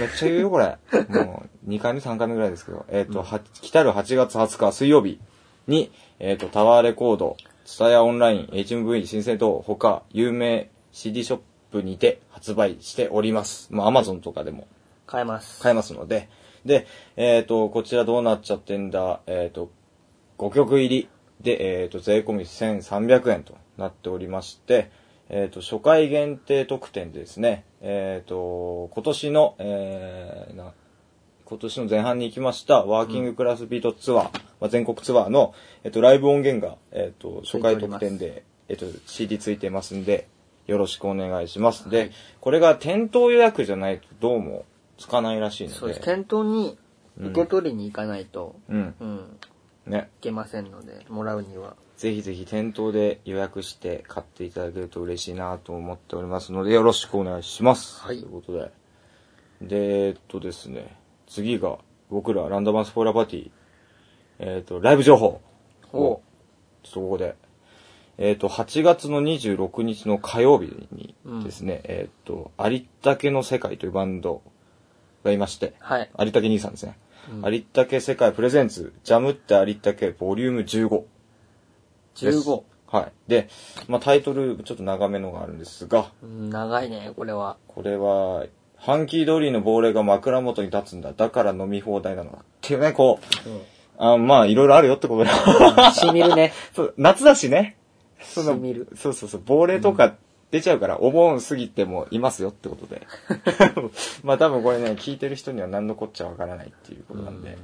[0.01, 0.79] めっちゃ言うよ、これ。
[1.11, 2.85] もう、2回目、3回目ぐらいですけど。
[2.89, 5.21] えっ、と、は、来たる8月20日水曜日
[5.69, 13.69] に、えっ、と、タワーレコード、ツタヤオンライン、HMV 新生堂、他、有名 CD ショップにて発売しております。
[13.71, 14.67] まあ、アマゾンとかでも
[15.09, 15.63] 変えます。
[15.63, 16.29] 買えますので。
[16.65, 19.71] で、えっ、と、こちらどうなっちゃってんだ、えっ、と、
[20.39, 21.09] 5曲入り
[21.41, 24.91] で、えっ、と、税込み1300円となっておりまして、
[25.31, 30.73] えっ、と、初回限定特典でですね、えっ、と、今年の、えーな、
[31.45, 34.25] 今年の前半に行きました、ワーキングクラスビートツアー、
[34.61, 40.29] まあ、全国ツアーの、えっ、と、ライブ音源が、えっ、と、初回特典で、えっ、と、CD ついてますんで、
[40.67, 41.89] よろしくお願いします。
[41.91, 44.65] で、これが店頭予約じゃないとどうも
[44.99, 45.77] つかないらしいので。
[45.77, 46.01] そうです。
[46.01, 46.79] 店頭に
[47.19, 48.95] 受け取りに行かないと、うん。
[49.01, 49.39] うん、
[49.87, 50.11] ね。
[50.21, 51.77] いけませんので、もらうには。
[52.01, 58.01] ぜひぜひ店頭で予約して買っていただけると嬉しいなと思っておりますので、よろしくお願いします。
[58.01, 58.71] はいということで。
[59.61, 61.77] で、えっとですね、次が
[62.09, 63.51] 僕らランダマンスポイラーパーティー、
[64.39, 65.43] えっと、ライブ情報
[65.93, 66.23] おを、
[66.83, 67.35] ちょっとここで、
[68.17, 74.41] えっと、8月の26日の火曜日にですね、えっと、ありったけの世界というバンド
[75.23, 76.11] がいまして、はい。
[76.17, 76.97] ありったけ兄さんですね。
[77.31, 81.20] うんありったけ世界プレゼンツ、ジャムってありったけボリューム15。
[82.25, 82.63] です15。
[82.91, 83.13] はい。
[83.29, 83.49] で、
[83.89, 87.57] まあ、タイトルちょっと長めのがあるんですが、うん長いね、これは。
[87.69, 91.13] これは、ハンキードリーの亡霊が枕元に立つんだ。
[91.13, 92.39] だから飲み放題なのだ。
[92.39, 95.93] っていうね、こう、あまあ、いろいろあるよってことだ。
[95.93, 96.53] しみるね。
[96.75, 97.77] そう、夏だしね。
[98.23, 100.15] そしみるそうそうそう、亡霊とか
[100.51, 103.07] 出ちゃうから、お盆過ぎてもいますよってことで。
[104.25, 107.57] まあ多分これね、聞いてる人には何のこっちゃわからないっていうことなんで。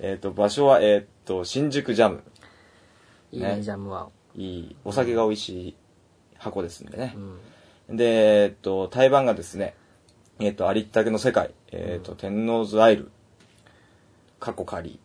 [0.00, 2.22] えっ、と、場所は、えっ、と、新宿ジャム。
[3.34, 4.08] いいね、ねジャムは。
[4.36, 5.76] いい、お酒が美味しい
[6.38, 7.14] 箱ですんでね
[7.88, 7.92] う。
[7.92, 7.96] ん。
[7.96, 9.74] で、えっと、対バンがですね、
[10.38, 13.10] えっと、ありったけの世界、えっと、天王洲アイル、
[14.40, 14.98] 過去仮、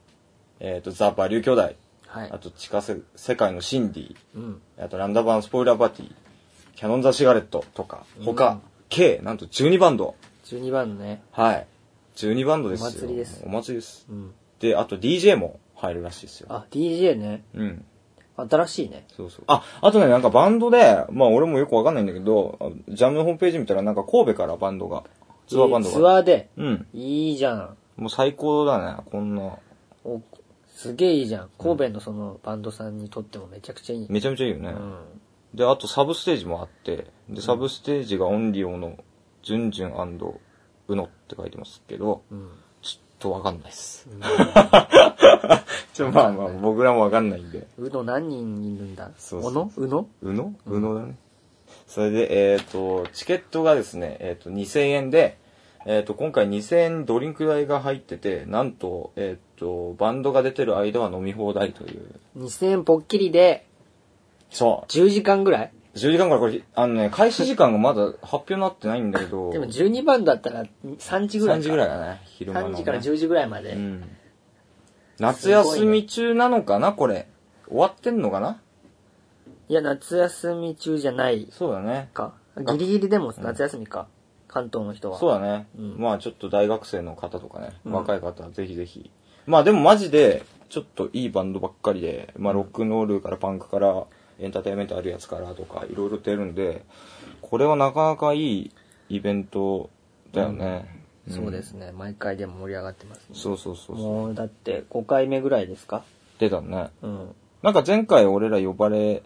[0.60, 1.62] えっと、ザ・バリュー兄弟、
[2.08, 2.39] はいあ。
[2.39, 4.62] と、地下せ世界のシンディ、うん。
[4.80, 6.13] あと、ランダバンスポイラーパーティー、
[6.76, 10.15] キャノン・ザ・シガレットとか、他、うん計、なんと12バンド。
[10.46, 11.22] 12番のね。
[11.32, 11.68] はい。
[12.15, 12.88] 12バンドですよ。
[12.88, 14.08] お祭りですお祭りです。
[14.10, 14.34] うん。
[14.60, 16.48] で、あと DJ も入るらしいですよ。
[16.50, 17.44] あ、DJ ね。
[17.54, 17.86] うん。
[18.49, 19.06] 新しいね。
[19.15, 19.43] そうそう。
[19.47, 25.04] あ、あとね、なんかバンドで、まあ俺もよくわかんないんだけど、あジャムのホームページ見たらなんか神戸からバンドが、
[25.47, 25.95] ツアーバンドが。
[25.95, 26.49] ツアーで。
[26.58, 26.88] うん。
[26.93, 27.78] いいじゃん。
[27.97, 29.58] もう最高だね、こんな。
[30.06, 30.21] お
[30.67, 31.49] すげえいいじゃん。
[31.58, 34.08] 神戸のそのバンドさんにとってもめちゃくちゃいい。
[34.10, 34.69] めちゃめちゃいいよね。
[34.69, 34.97] うん。
[35.54, 38.97] で、あとサブステージもあって、で、サブステージがオンリオの、
[39.43, 40.19] ジュンジュン
[40.88, 42.49] ウノって書いてますけど、うん。
[43.20, 44.08] ちょっとわかんないっす。
[45.94, 47.68] ちょ、まあまあ、僕らもわかんないんで。
[47.78, 49.12] うの何人いるんだ？
[49.18, 49.52] そうそう。
[49.52, 49.72] おの？
[49.76, 50.08] うの？
[50.22, 50.54] うの？
[50.66, 51.16] うのだね。
[51.88, 55.38] それで、えっ、と、チケットがですね、えっ、と、2000円で、
[55.86, 62.02] えっ、と、今回2000円ドリンク代が入ってて、なんと、えっ、と、バンドが出てる間は飲み放題という。
[62.38, 63.65] 2000円ぽっきりで
[64.50, 65.72] そ10時間ぐらい？
[65.74, 71.63] う10時間からこれ、あのね、開始時間がまだ発表になってないんだけど、 でも12番だったら3時ぐらい3か。
[71.63, 72.73] 時ぐらいだね、昼間の、ね。
[72.75, 73.73] 3時から10時ぐらいまで。
[73.73, 74.04] うん。
[75.19, 77.27] 夏休み中なのかな、これ。
[77.67, 78.62] 終わってんのかな？
[79.67, 82.10] いや、夏休み中じゃないそうだね。
[82.13, 82.33] か。
[82.58, 84.08] ギリギリでも夏休みか。
[84.47, 85.19] 関東の人は。
[85.19, 85.67] そうだね。
[85.77, 89.12] うんまあちょっと大学生の方とかね、うん若い方はぜひぜひ。
[89.45, 94.06] まあでもマジで、ちょっといいバンドばっかりで、まあロックンロールからパンクから、
[94.40, 96.85] エンターテインメントあるやつからとか、いろいろ出るんで、
[97.42, 98.71] これはなかなかいい
[99.10, 99.90] イベント
[100.33, 100.85] だよね。
[101.27, 101.92] んそうですね。
[101.92, 103.25] 毎回でも盛り上がってますね。
[103.33, 103.96] そうそうそう。
[103.98, 106.04] もうだって5回目ぐらいですか？
[106.40, 106.90] 出たね。
[107.02, 107.35] うん。
[107.62, 109.21] なんか前回俺ら呼ばれ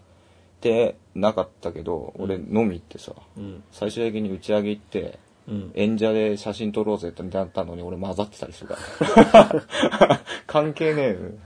[0.60, 3.62] てなかったけど、俺飲み行ってさ、うん。
[3.70, 8.76] 最終的に打ち上げ行って、うん演者で写真撮ろうぜってなったのに俺混ざってたりするか
[9.32, 10.20] ら。
[10.48, 11.38] 関係ねえ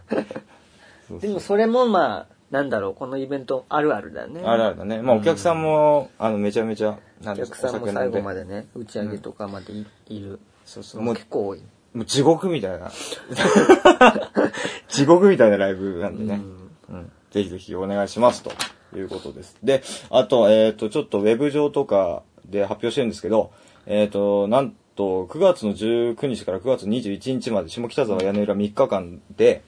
[1.21, 4.41] でもそれもまあ、なんだろう、このイベントあるあるだよね。
[4.45, 5.03] あるあるだね。
[5.03, 8.45] まあお客さんも、あの、めちゃめちゃ、なおんです客さんも最後まで。
[8.45, 9.73] でね、打ち上げとかまで
[10.09, 10.41] い,、る。
[10.65, 11.03] そうそう。
[11.03, 11.63] もう結構多い。
[11.93, 12.91] もう地獄みたいな。
[14.89, 16.41] 地獄みたいなライブなんでね。
[16.89, 17.13] うん。
[17.31, 18.51] ぜひぜひお願いしますと
[18.97, 19.57] いうことです。
[19.63, 23.51] で、あと、えっ、と、ちょっとウェブ上とかで発表してるんですけど、
[23.87, 29.63] えっ、と、なんと、9月の19日から9月21日まで下北沢屋根裏3日間で、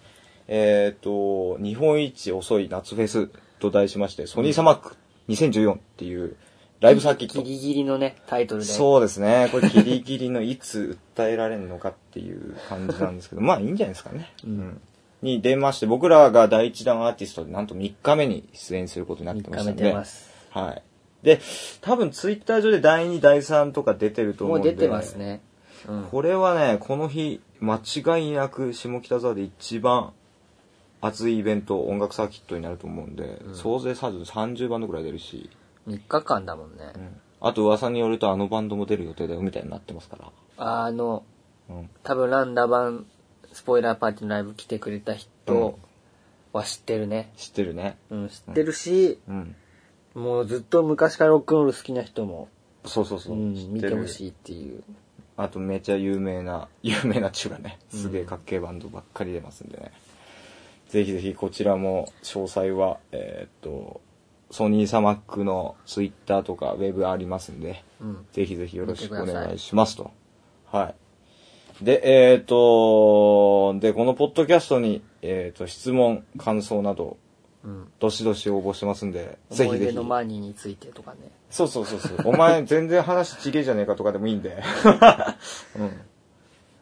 [0.52, 3.30] えっ、と、日本一遅い夏フェス
[3.60, 4.96] と題しまして、ソニーサマック
[5.28, 6.36] 2014っていう
[6.80, 7.52] ライブサーキットギ。
[7.52, 8.66] リギリのね、タイトルで。
[8.66, 9.48] そうですね。
[9.52, 14.32] これギリギリのいつ訴えられるのかっていう感じなんですけど、 まあいいんじゃないですかね。
[14.44, 14.80] うん。
[15.22, 19.82] に出まして、僕らが第一弾アーティストでなんと3日目に出演することになってました3んで。
[19.82, 20.30] 日目出ます。
[20.50, 20.82] はい。
[21.22, 21.38] で、
[21.80, 24.70] 多分ツイッター上で第2、第3とか出てると思うんで。
[24.70, 25.14] もう出てます。
[25.14, 25.42] ね。
[25.86, 26.04] うん。
[26.10, 30.12] これはね、この日、間違いなく下北沢で一番
[31.00, 35.50] 熱いイベント、音楽サーキットになると思うんで、総勢30バンドぐらい出るし、
[35.88, 36.92] 3日間だもんね。
[36.94, 40.18] うんあと噂によるとあのバンドも出る予定だよみたいになってますか
[40.58, 40.84] ら。
[40.84, 41.24] あの、
[41.70, 41.90] うん。
[42.02, 43.06] 多分ランダ版、
[43.52, 45.78] スポイラーパーティーのライブ来てくれた人
[46.52, 47.32] は知ってるね。
[47.36, 47.96] 知ってるね。
[48.10, 49.56] うん、知ってるし、うん。
[50.14, 52.48] もうずっと昔からロックンロール好きな人も、
[52.84, 53.38] そうそうそうう。
[53.38, 54.84] ん、見てほしいっていう。
[55.38, 59.92] あとめちゃ有名な、有名な中がね、すげえかっけえバンドばっかり出ますんでね。
[60.90, 64.00] ぜひぜひこちらも詳細は、えーっと、
[64.50, 68.26] ソニーサマックのツイッターとかウェブありますんで、うん。
[68.32, 70.10] ぜひぜひよろしくお願いしますと。
[70.66, 70.92] は
[71.80, 71.84] い。
[71.84, 77.18] で、えーっと、で、このポッドキャストに、えーっと、質問、感想など、
[77.62, 77.92] うん。
[78.00, 80.02] どしどし応募してますんで、ぜひぜひの。
[80.02, 81.30] マニーについてとかね。
[81.50, 82.16] そうそうそうそう。
[82.26, 84.56] お前全然話ちげえじゃねえかとかでもいいんで。
[85.78, 86.00] うん。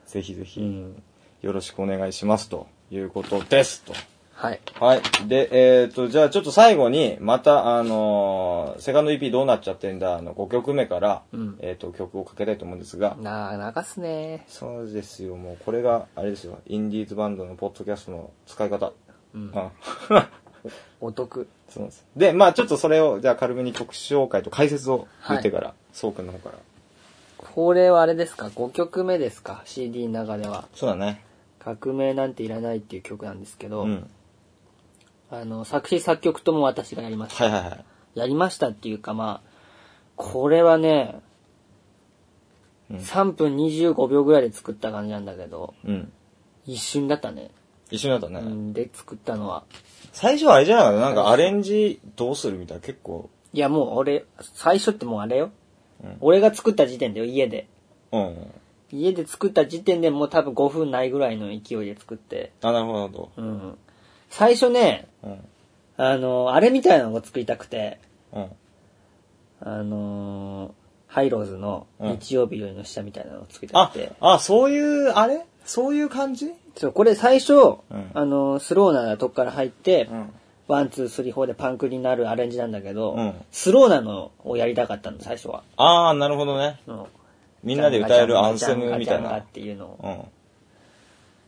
[0.07, 1.03] ぜひぜひ、ん。
[1.43, 3.93] よろしくお願いしますということですと。
[4.39, 4.61] はい。
[4.79, 5.03] はい。
[5.27, 14.45] で、えっ、と、じゃあちょっと最後に、また、あのーセカンド EP どうなっちゃってんだ、の5曲目から、うんえっ、と、曲をかけたいと思うんですが、なあ、流すね。
[14.47, 18.93] そうですよ、もうこれが、あれですよ、インディーズバンドのポッドキャストの使い方。
[19.35, 19.53] うん。
[19.55, 19.73] あ
[21.01, 21.49] お得。
[21.69, 22.07] そうです。
[22.17, 26.59] で、まあちょっとそれを、じゃあ軽めに曲紹介と解説を言ってから、そうくんの方から。
[27.39, 30.69] これはあれですか ?5 曲目ですか ?CD の中では。
[30.75, 31.25] そうだね。
[31.59, 34.11] 革命なんていらないっていう曲なんですけど、うん。
[35.31, 37.45] あの、作詞作曲とも私がやりました。
[37.45, 37.85] はいはいはい。
[38.15, 39.51] やりましたっていうかまあ、
[40.17, 41.21] これはね、
[42.91, 46.11] うん3分25秒ぐらいで作った感じなんだけど、うん。
[46.67, 47.51] 一瞬だったね。
[47.91, 48.41] 一緒になったね。
[48.41, 49.65] うん、で作ったのは。
[50.13, 51.01] 最初はあれじゃなかった？
[51.01, 53.29] なんかアレンジどうするみたいな結構。
[53.53, 55.51] いやもう俺、最初ってもうあれよ。
[56.03, 57.69] うん俺が作った時点でよ、家で。
[58.13, 58.37] うん。
[58.91, 62.53] 家で作った時点でもう多分5分ないぐらいの勢いで作って。
[62.63, 63.31] あ、なるほど。
[63.37, 63.79] うん。
[64.31, 65.45] 最初ね、うん。
[65.97, 67.99] あの、あれみたいなのを作りたくて、
[68.33, 68.49] うん。
[69.61, 70.73] あのー
[71.11, 75.47] ハイローズのうん日曜日よりの下みたいなのを作りたあくて。、あ、そういう、あれ？
[75.65, 76.53] そういう感じ？
[76.77, 77.79] そう、これ最初、ん
[78.13, 80.31] あの、スローなとこから入って、ん。
[80.69, 85.63] one, two, three, fourでパンクになるアレンジなんだけど、うんスローなのをやりたかったの、最初は。
[85.79, 86.79] ああ、なるほどね。
[86.87, 87.05] うん
[87.63, 89.47] みんなで歌えるアンセムみたいなっ。
[89.47, 89.99] ていうのを。
[90.03, 90.25] うん。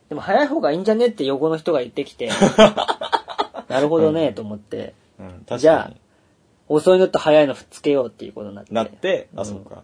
[0.09, 2.31] でも早い方がいいんじゃねって横の人が言ってきて、
[3.69, 5.29] なるほどね、と思って、うん。
[5.29, 5.61] 確かに。
[5.61, 5.93] じゃあ
[6.69, 8.75] 遅いのと早いのつけようっていうことになって。
[8.75, 9.83] なって、あ、うんそうか。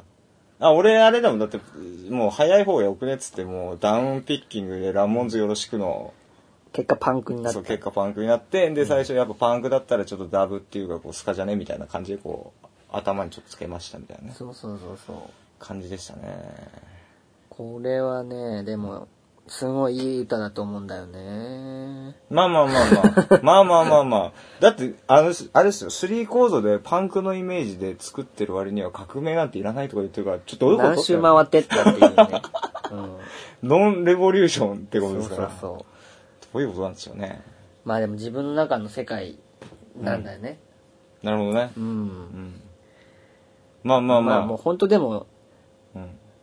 [0.59, 1.39] あ、俺、あれだもん。
[1.39, 1.59] だって、
[2.11, 6.15] もう早い方がよくねっつって、もうダウンピッキングでラモンズよろしくの、
[6.73, 7.71] 結果パンクになっそう、て。
[7.71, 15.17] 結果パンクになって、で、最初やっぱパンクだったらちょっとダブっていうか、こう、スカじゃねみたいな感じで、こう、頭にちょっとつけましたみたいなね、そうそうそうそう。
[15.59, 16.23] 感じでしたね。
[17.49, 19.09] これはね、でも、
[19.49, 22.17] すごいいい歌だと思うんだよね。
[22.31, 23.41] まあまあまあまあ。
[23.43, 24.33] まあまあまあまあ。
[24.61, 32.43] だって、あの、あれですよ、スリー構造でパンクのイメージで作ってる割には革命なんていらないとか言ってるから、ちょっとどういうこと何周回ってったっていうね。
[33.63, 33.69] うん。
[33.69, 35.49] ノンレボリューションってことそうですから。
[35.49, 35.79] そうそう。
[36.53, 37.43] どういうことなんですよね。
[37.85, 39.39] まあでも自分の中の世界
[40.01, 40.59] なんだよね。
[41.23, 41.71] なるほどね。
[41.77, 41.85] うん。
[41.85, 42.61] うん。
[43.85, 44.39] まあまあまあ。
[44.39, 45.27] まあもう本当でもうん。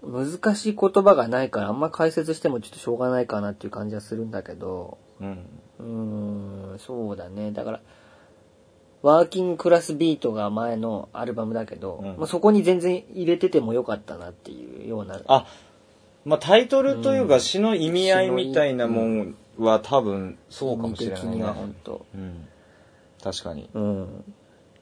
[0.05, 5.47] 難しい言葉がないからあんま解説してもちょっとしょうがないかなっていう感じはするんだけど、うん。
[5.79, 7.51] うーん、そうだね。
[7.51, 7.81] だから、
[9.01, 15.21] ワーキングクラスビートが前のアルバムだけど、うんまあそこに全然入れててもよかったなっていうような。
[15.27, 15.45] あ、
[16.25, 21.53] まあタイトルといううんか詩の意味合いみたいなもんは多分そうかもしれないね意味的には。
[21.53, 22.05] 本当。
[22.13, 22.47] うん。
[23.21, 23.69] 確かに。
[23.73, 24.23] うん。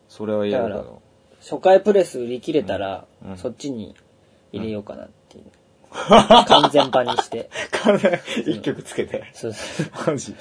[0.07, 1.01] それは言えるだろ
[1.39, 3.95] 初回プレス売り切れたら、うんそっちに
[4.51, 5.45] 入れようかなっていう。
[5.91, 7.49] 完全版にして。
[8.45, 9.25] 一曲つけて。
[9.33, 9.87] そうそう。
[10.07, 10.35] マジ。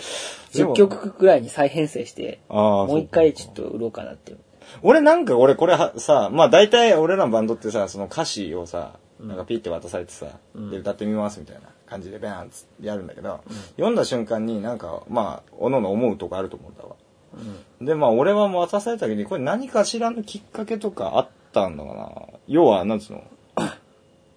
[0.55, 4.39] でも10曲くらいに再編成して、ああ、もう一回ちょっと売ろうかなっていう。
[4.83, 13.41] 俺なんか俺これはさ、まあ大体俺らのバンドってさ、その歌詞をさ、なんかピッて渡されてさ、で歌ってみますみたいな感じでベーンつってやるんだけど、
[13.77, 16.95] 読んだ瞬間になんかまあ、おのの思うとこあると思うんだわ。
[17.81, 23.25] でまあ俺はもう渡された時にこれ何かしらのきっかけとかあったのかな要は、なんつうの？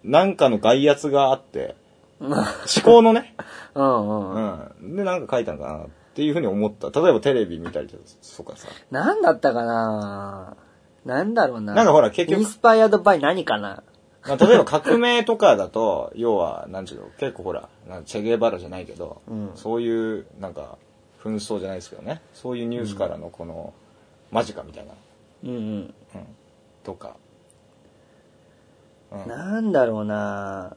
[0.04, 1.76] なんかの外圧があって、
[2.20, 2.36] 思
[2.84, 3.36] 考のね、
[3.76, 4.64] うんうん。
[4.82, 4.95] うん。
[4.95, 6.89] でなんか書いたのかなっていうふうに思った。
[6.89, 8.68] 例えばテレビ見たりとかさ。
[8.91, 10.56] なんだったかな？
[11.06, 11.74] なんだろうな。
[11.74, 13.84] なんかほら結局インスパイアドバイ何かな？
[14.26, 20.78] まあ、例えば革命とかだと、 要は、なんちゅうの、結構ほら、なんチェゲバラじゃないけど、うんそういう、なんか、
[21.22, 23.74] 紛争じゃないですけどね、そういうニュースからのこの、
[24.32, 24.93] マジかみたいな、
[25.43, 25.58] うんうん。
[25.58, 25.93] うん、
[26.84, 27.18] とか。
[29.14, 29.28] うん。
[29.28, 30.76] なんだろうな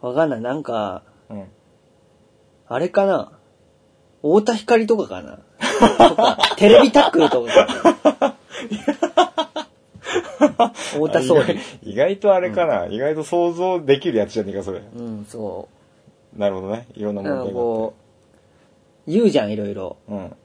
[0.00, 0.40] わかんない。
[0.40, 1.46] なんか、うん。
[2.66, 3.32] あれかな
[4.22, 5.38] 太田光とかかな
[6.08, 8.36] とか、 テレビタックルとかかな
[10.92, 11.58] 太田総理。
[11.82, 14.80] 意外とあれかな、意外と想像できるやつじゃねえか、それ。
[14.80, 15.68] うん、そ
[16.36, 16.86] なるほどね。
[16.94, 17.24] いろんなう。
[17.24, 17.52] なん問題があって。
[17.52, 17.94] かこ
[19.06, 19.96] う、言うじゃん、いろいろ。
[20.08, 20.36] うん。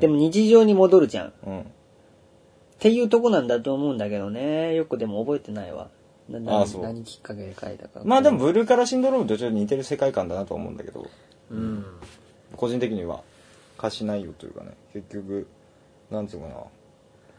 [0.00, 1.28] でも日常に戻るじゃん。
[1.28, 1.66] っうん。
[2.82, 4.74] ていうとこなんだと思うんだけどね。
[4.74, 5.88] よくでも覚えてないわ。
[6.48, 6.82] あそう。
[6.82, 8.02] 何きっかけで書いたか。
[8.04, 11.08] まあでも、ブルーカラーシンドロームとちょっと似てる世界観だなと思うんだけど、
[11.50, 11.84] うん。
[12.56, 13.22] 個人的には
[13.78, 14.72] 歌詞内容というかね。
[14.92, 15.46] 結局
[16.10, 16.64] なんていうのかな、ま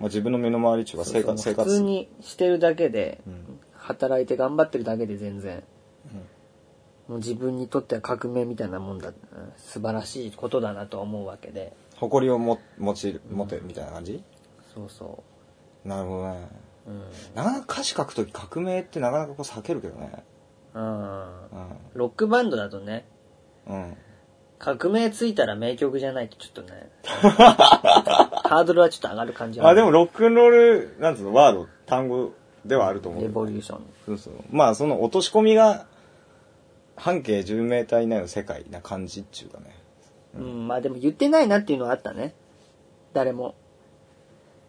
[0.01, 3.59] あ、自分の身の回りっていうか生活生普活通にしてるだけで、ん。
[3.75, 5.61] 働いて頑張ってるだけで全然、
[7.09, 9.13] もう自分にとっては革命みたいなもんだ、うん
[9.57, 11.73] 素晴らしいことだなとは思うわけで。
[11.97, 14.23] 誇りをも持ち持てみたいな感じ、
[14.73, 15.23] そうそ
[15.85, 16.47] なるほどね
[16.87, 16.91] う。
[16.91, 17.01] うん。
[17.35, 20.23] なかなか歌詞書くとき革命ってなかなかこう避けるけどね
[20.73, 21.29] うん。
[21.93, 23.05] ロックバンドだとね、
[23.67, 23.97] うんうん
[24.63, 32.31] 革命ついたら名曲じゃないとちょっとね、 ハードルはちょっと上がる感じはあでもロックンロールなんつうのワード単語
[32.63, 33.81] ではあると思うレボリューション。
[34.05, 35.85] そうそうまあその落とし込みが
[36.95, 39.75] 半径10メーター以内の世界な感じっていうかね
[40.35, 42.33] うん、まあでも言ってないなっていうのはあったね。
[43.11, 43.55] 誰も。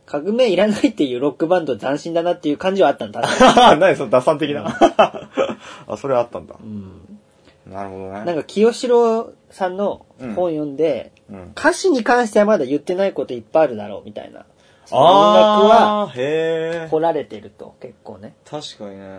[0.06, 3.22] 革命いらないっていうロックバンド斬新だなっていう感じはあったんだ。
[3.78, 4.66] 何その打算的な、
[5.86, 7.18] あそれあったんだ、うん。
[7.66, 14.44] なるほどねなんか清志郎さんの本読んで、うん歌詞に関してはまだ言ってないこといっぱいあるだろうみたいな。
[14.84, 18.34] その音楽はあーへえ掘られてると結構ね。
[18.44, 19.18] 確かにね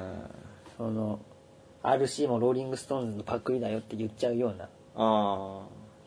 [0.78, 1.20] その、
[1.82, 4.66] RC もローリングストーンズのパクリだよって言っちゃうような。
[4.66, 5.60] ああ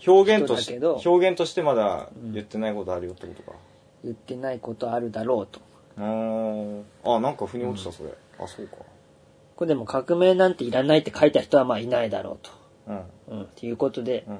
[0.07, 3.59] 表現とし人だけど表現としてまだ言ってないことあるよってことか
[4.05, 5.61] 言ってないことあるだろうと。
[5.97, 8.77] あなんか腑に落ちたそれ、あそうか
[9.57, 12.51] これでも革命なんていらないって書いた人はまあいないだろうと。
[12.89, 13.03] うん
[13.39, 13.43] うん。
[13.43, 14.39] っていうことでうん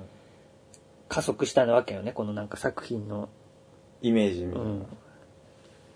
[1.09, 2.13] 加速したわけよね。
[2.13, 3.29] このなんか作品の。
[4.03, 4.87] イメージみたいな、うん。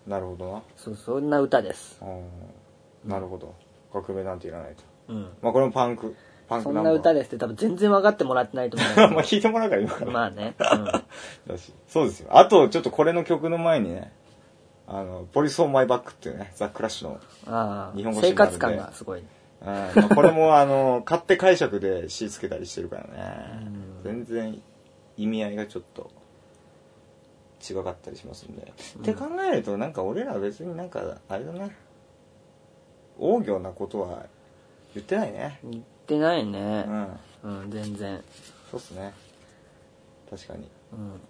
[0.08, 1.98] なるほどなそう、そんな歌です。
[2.00, 3.54] あーなるほど
[3.92, 5.28] 革命なんていらないとうん。
[5.42, 6.16] まあこれもパンク
[6.49, 6.93] パンそクナンバー。
[6.93, 10.07] んな歌ですって多分全然分かってもらってないと思 まあ聞いてもらうからいいのかど。
[10.07, 10.55] なまあね。
[10.59, 11.72] だし。
[11.88, 12.28] そうですよ。
[12.32, 14.12] あとちょっとこれの曲の前にね
[14.86, 17.55] あのポリス・オン・マイ・バックっていうねザ・クラッシュのうん。
[17.55, 18.12] ああ日本。
[18.14, 18.59] 語生詞になるんで。
[18.59, 19.20] 活感がすごい。
[19.20, 19.26] うん。
[19.66, 23.66] まあ、これもあの勝手解釈で詞つけたりしてるからね。
[24.03, 24.61] 全然
[25.16, 26.11] 意味合いがちょっと
[27.68, 31.68] 違かったりしますんで、って考えるとなんか俺らは別になんかあれだな。
[33.18, 34.26] 大行なことは
[34.95, 35.61] 言ってないね。
[35.62, 36.53] 言ってないうん。
[36.53, 36.86] ね。
[37.44, 38.22] うん、全然。
[38.70, 39.12] そうっすね。
[40.30, 40.68] 確かに。
[40.92, 41.20] うん。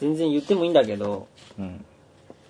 [0.00, 1.84] 全然言ってもいいんだけど、うん。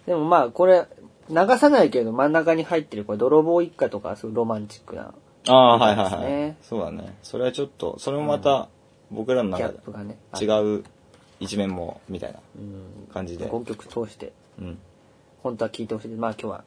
[0.06, 0.86] でもまあこれ、
[1.28, 5.14] 流さないけど真ん中に入ってるこれ泥棒一家とかすごいロマンチックな。
[5.48, 6.56] ああはいはいはい、そうですね。
[6.62, 7.18] そうだね。
[7.22, 8.68] それはちょっとそれもまた
[9.10, 10.18] 僕らのギャ中でップがね。
[10.40, 10.46] 違
[10.78, 10.84] う
[11.40, 13.12] 一面もみたいなうん。
[13.12, 14.78] 感じで、5曲通して、うん、
[15.42, 16.08] 本当は聴いてほしい。
[16.10, 16.64] まあ今日は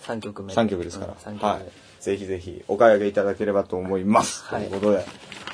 [0.00, 0.54] 3曲目。
[0.54, 1.62] 3曲ですから、うん三曲目はい、
[2.02, 4.68] ぜひぜひお買い上げいただければと思います、はい。
[4.68, 5.04] ということで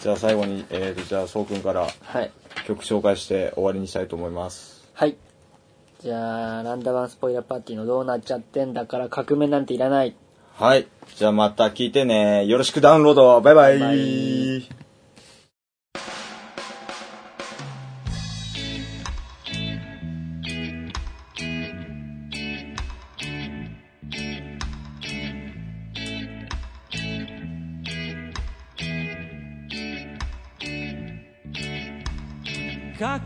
[0.01, 2.33] じゃあ最後に、えーとじゃあそうくんからはい。
[2.67, 4.89] 曲紹介して終わりにしたいと思います。
[4.95, 5.17] はい。
[6.01, 10.15] じゃあ、ランダワンスポイラーパーティーのどうなっちゃってんだから革命なんていらない。
[10.55, 10.87] はい。
[11.17, 12.47] じゃあまた聞いてね。
[12.47, 13.41] よろしくダウンロード。
[13.41, 13.55] バイ。
[13.55, 14.88] バイバイ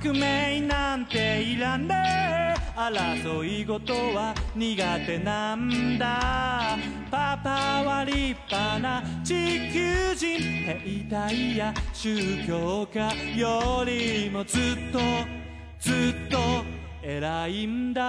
[0.02, 4.76] 革命なんていらねえ争い事は苦
[5.06, 6.76] 手なんだ。
[7.08, 14.98] パパは立派な地球人兵隊や宗教家よりもずっと
[15.78, 16.38] ずっと
[17.00, 18.02] 偉いんだ。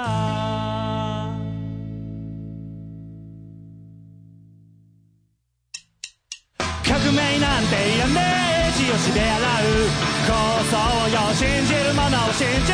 [6.84, 10.14] 革命なんていらねえ地をしで洗う。
[10.28, 10.34] 構
[10.72, 10.78] 想
[11.10, 12.74] よ信じるものを信じ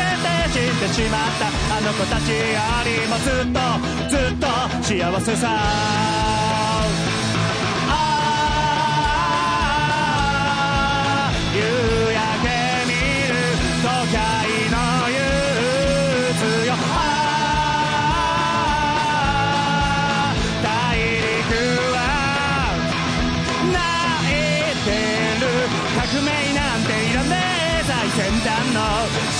[0.52, 1.76] 死んでしまった。
[1.76, 2.36] あの子たちよ
[2.84, 3.60] りもずっと
[4.08, 4.46] ずっと
[4.82, 6.09] 幸せさ。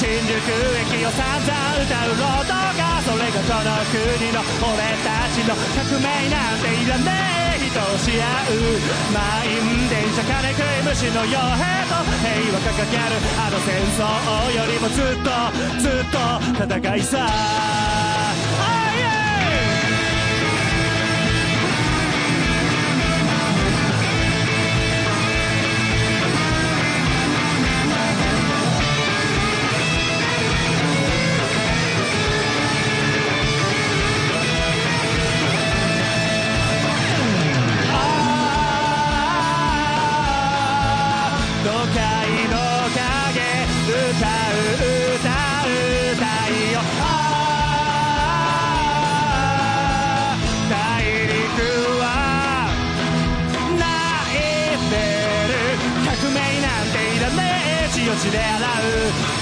[0.01, 7.05] 新宿駅を散々歌うロードがそれがこの国の俺たちの革命なんていらね
[7.61, 8.57] え人をし合う
[9.13, 12.01] 満員電車金食い虫の傭兵と。
[12.21, 13.21] 平和掲げる。
[13.37, 14.09] あの戦争
[14.57, 15.29] よりもずっと
[15.79, 17.90] ずっと戦いさ。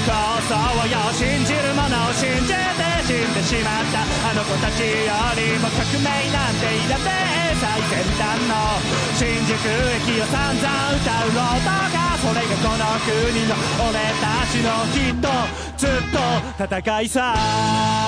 [0.09, 2.57] そうよ信じるものを信じて
[3.05, 4.01] 死んでしまった。
[4.31, 7.05] あの子たちよりも革命なんていらね
[7.53, 8.55] え最先端の
[9.15, 9.53] 新宿
[10.09, 13.53] 駅を散々歌うロードがそれがこの国の
[13.89, 15.29] 俺たちのきっと
[15.77, 15.91] ずっ
[16.59, 18.08] と戦いさ。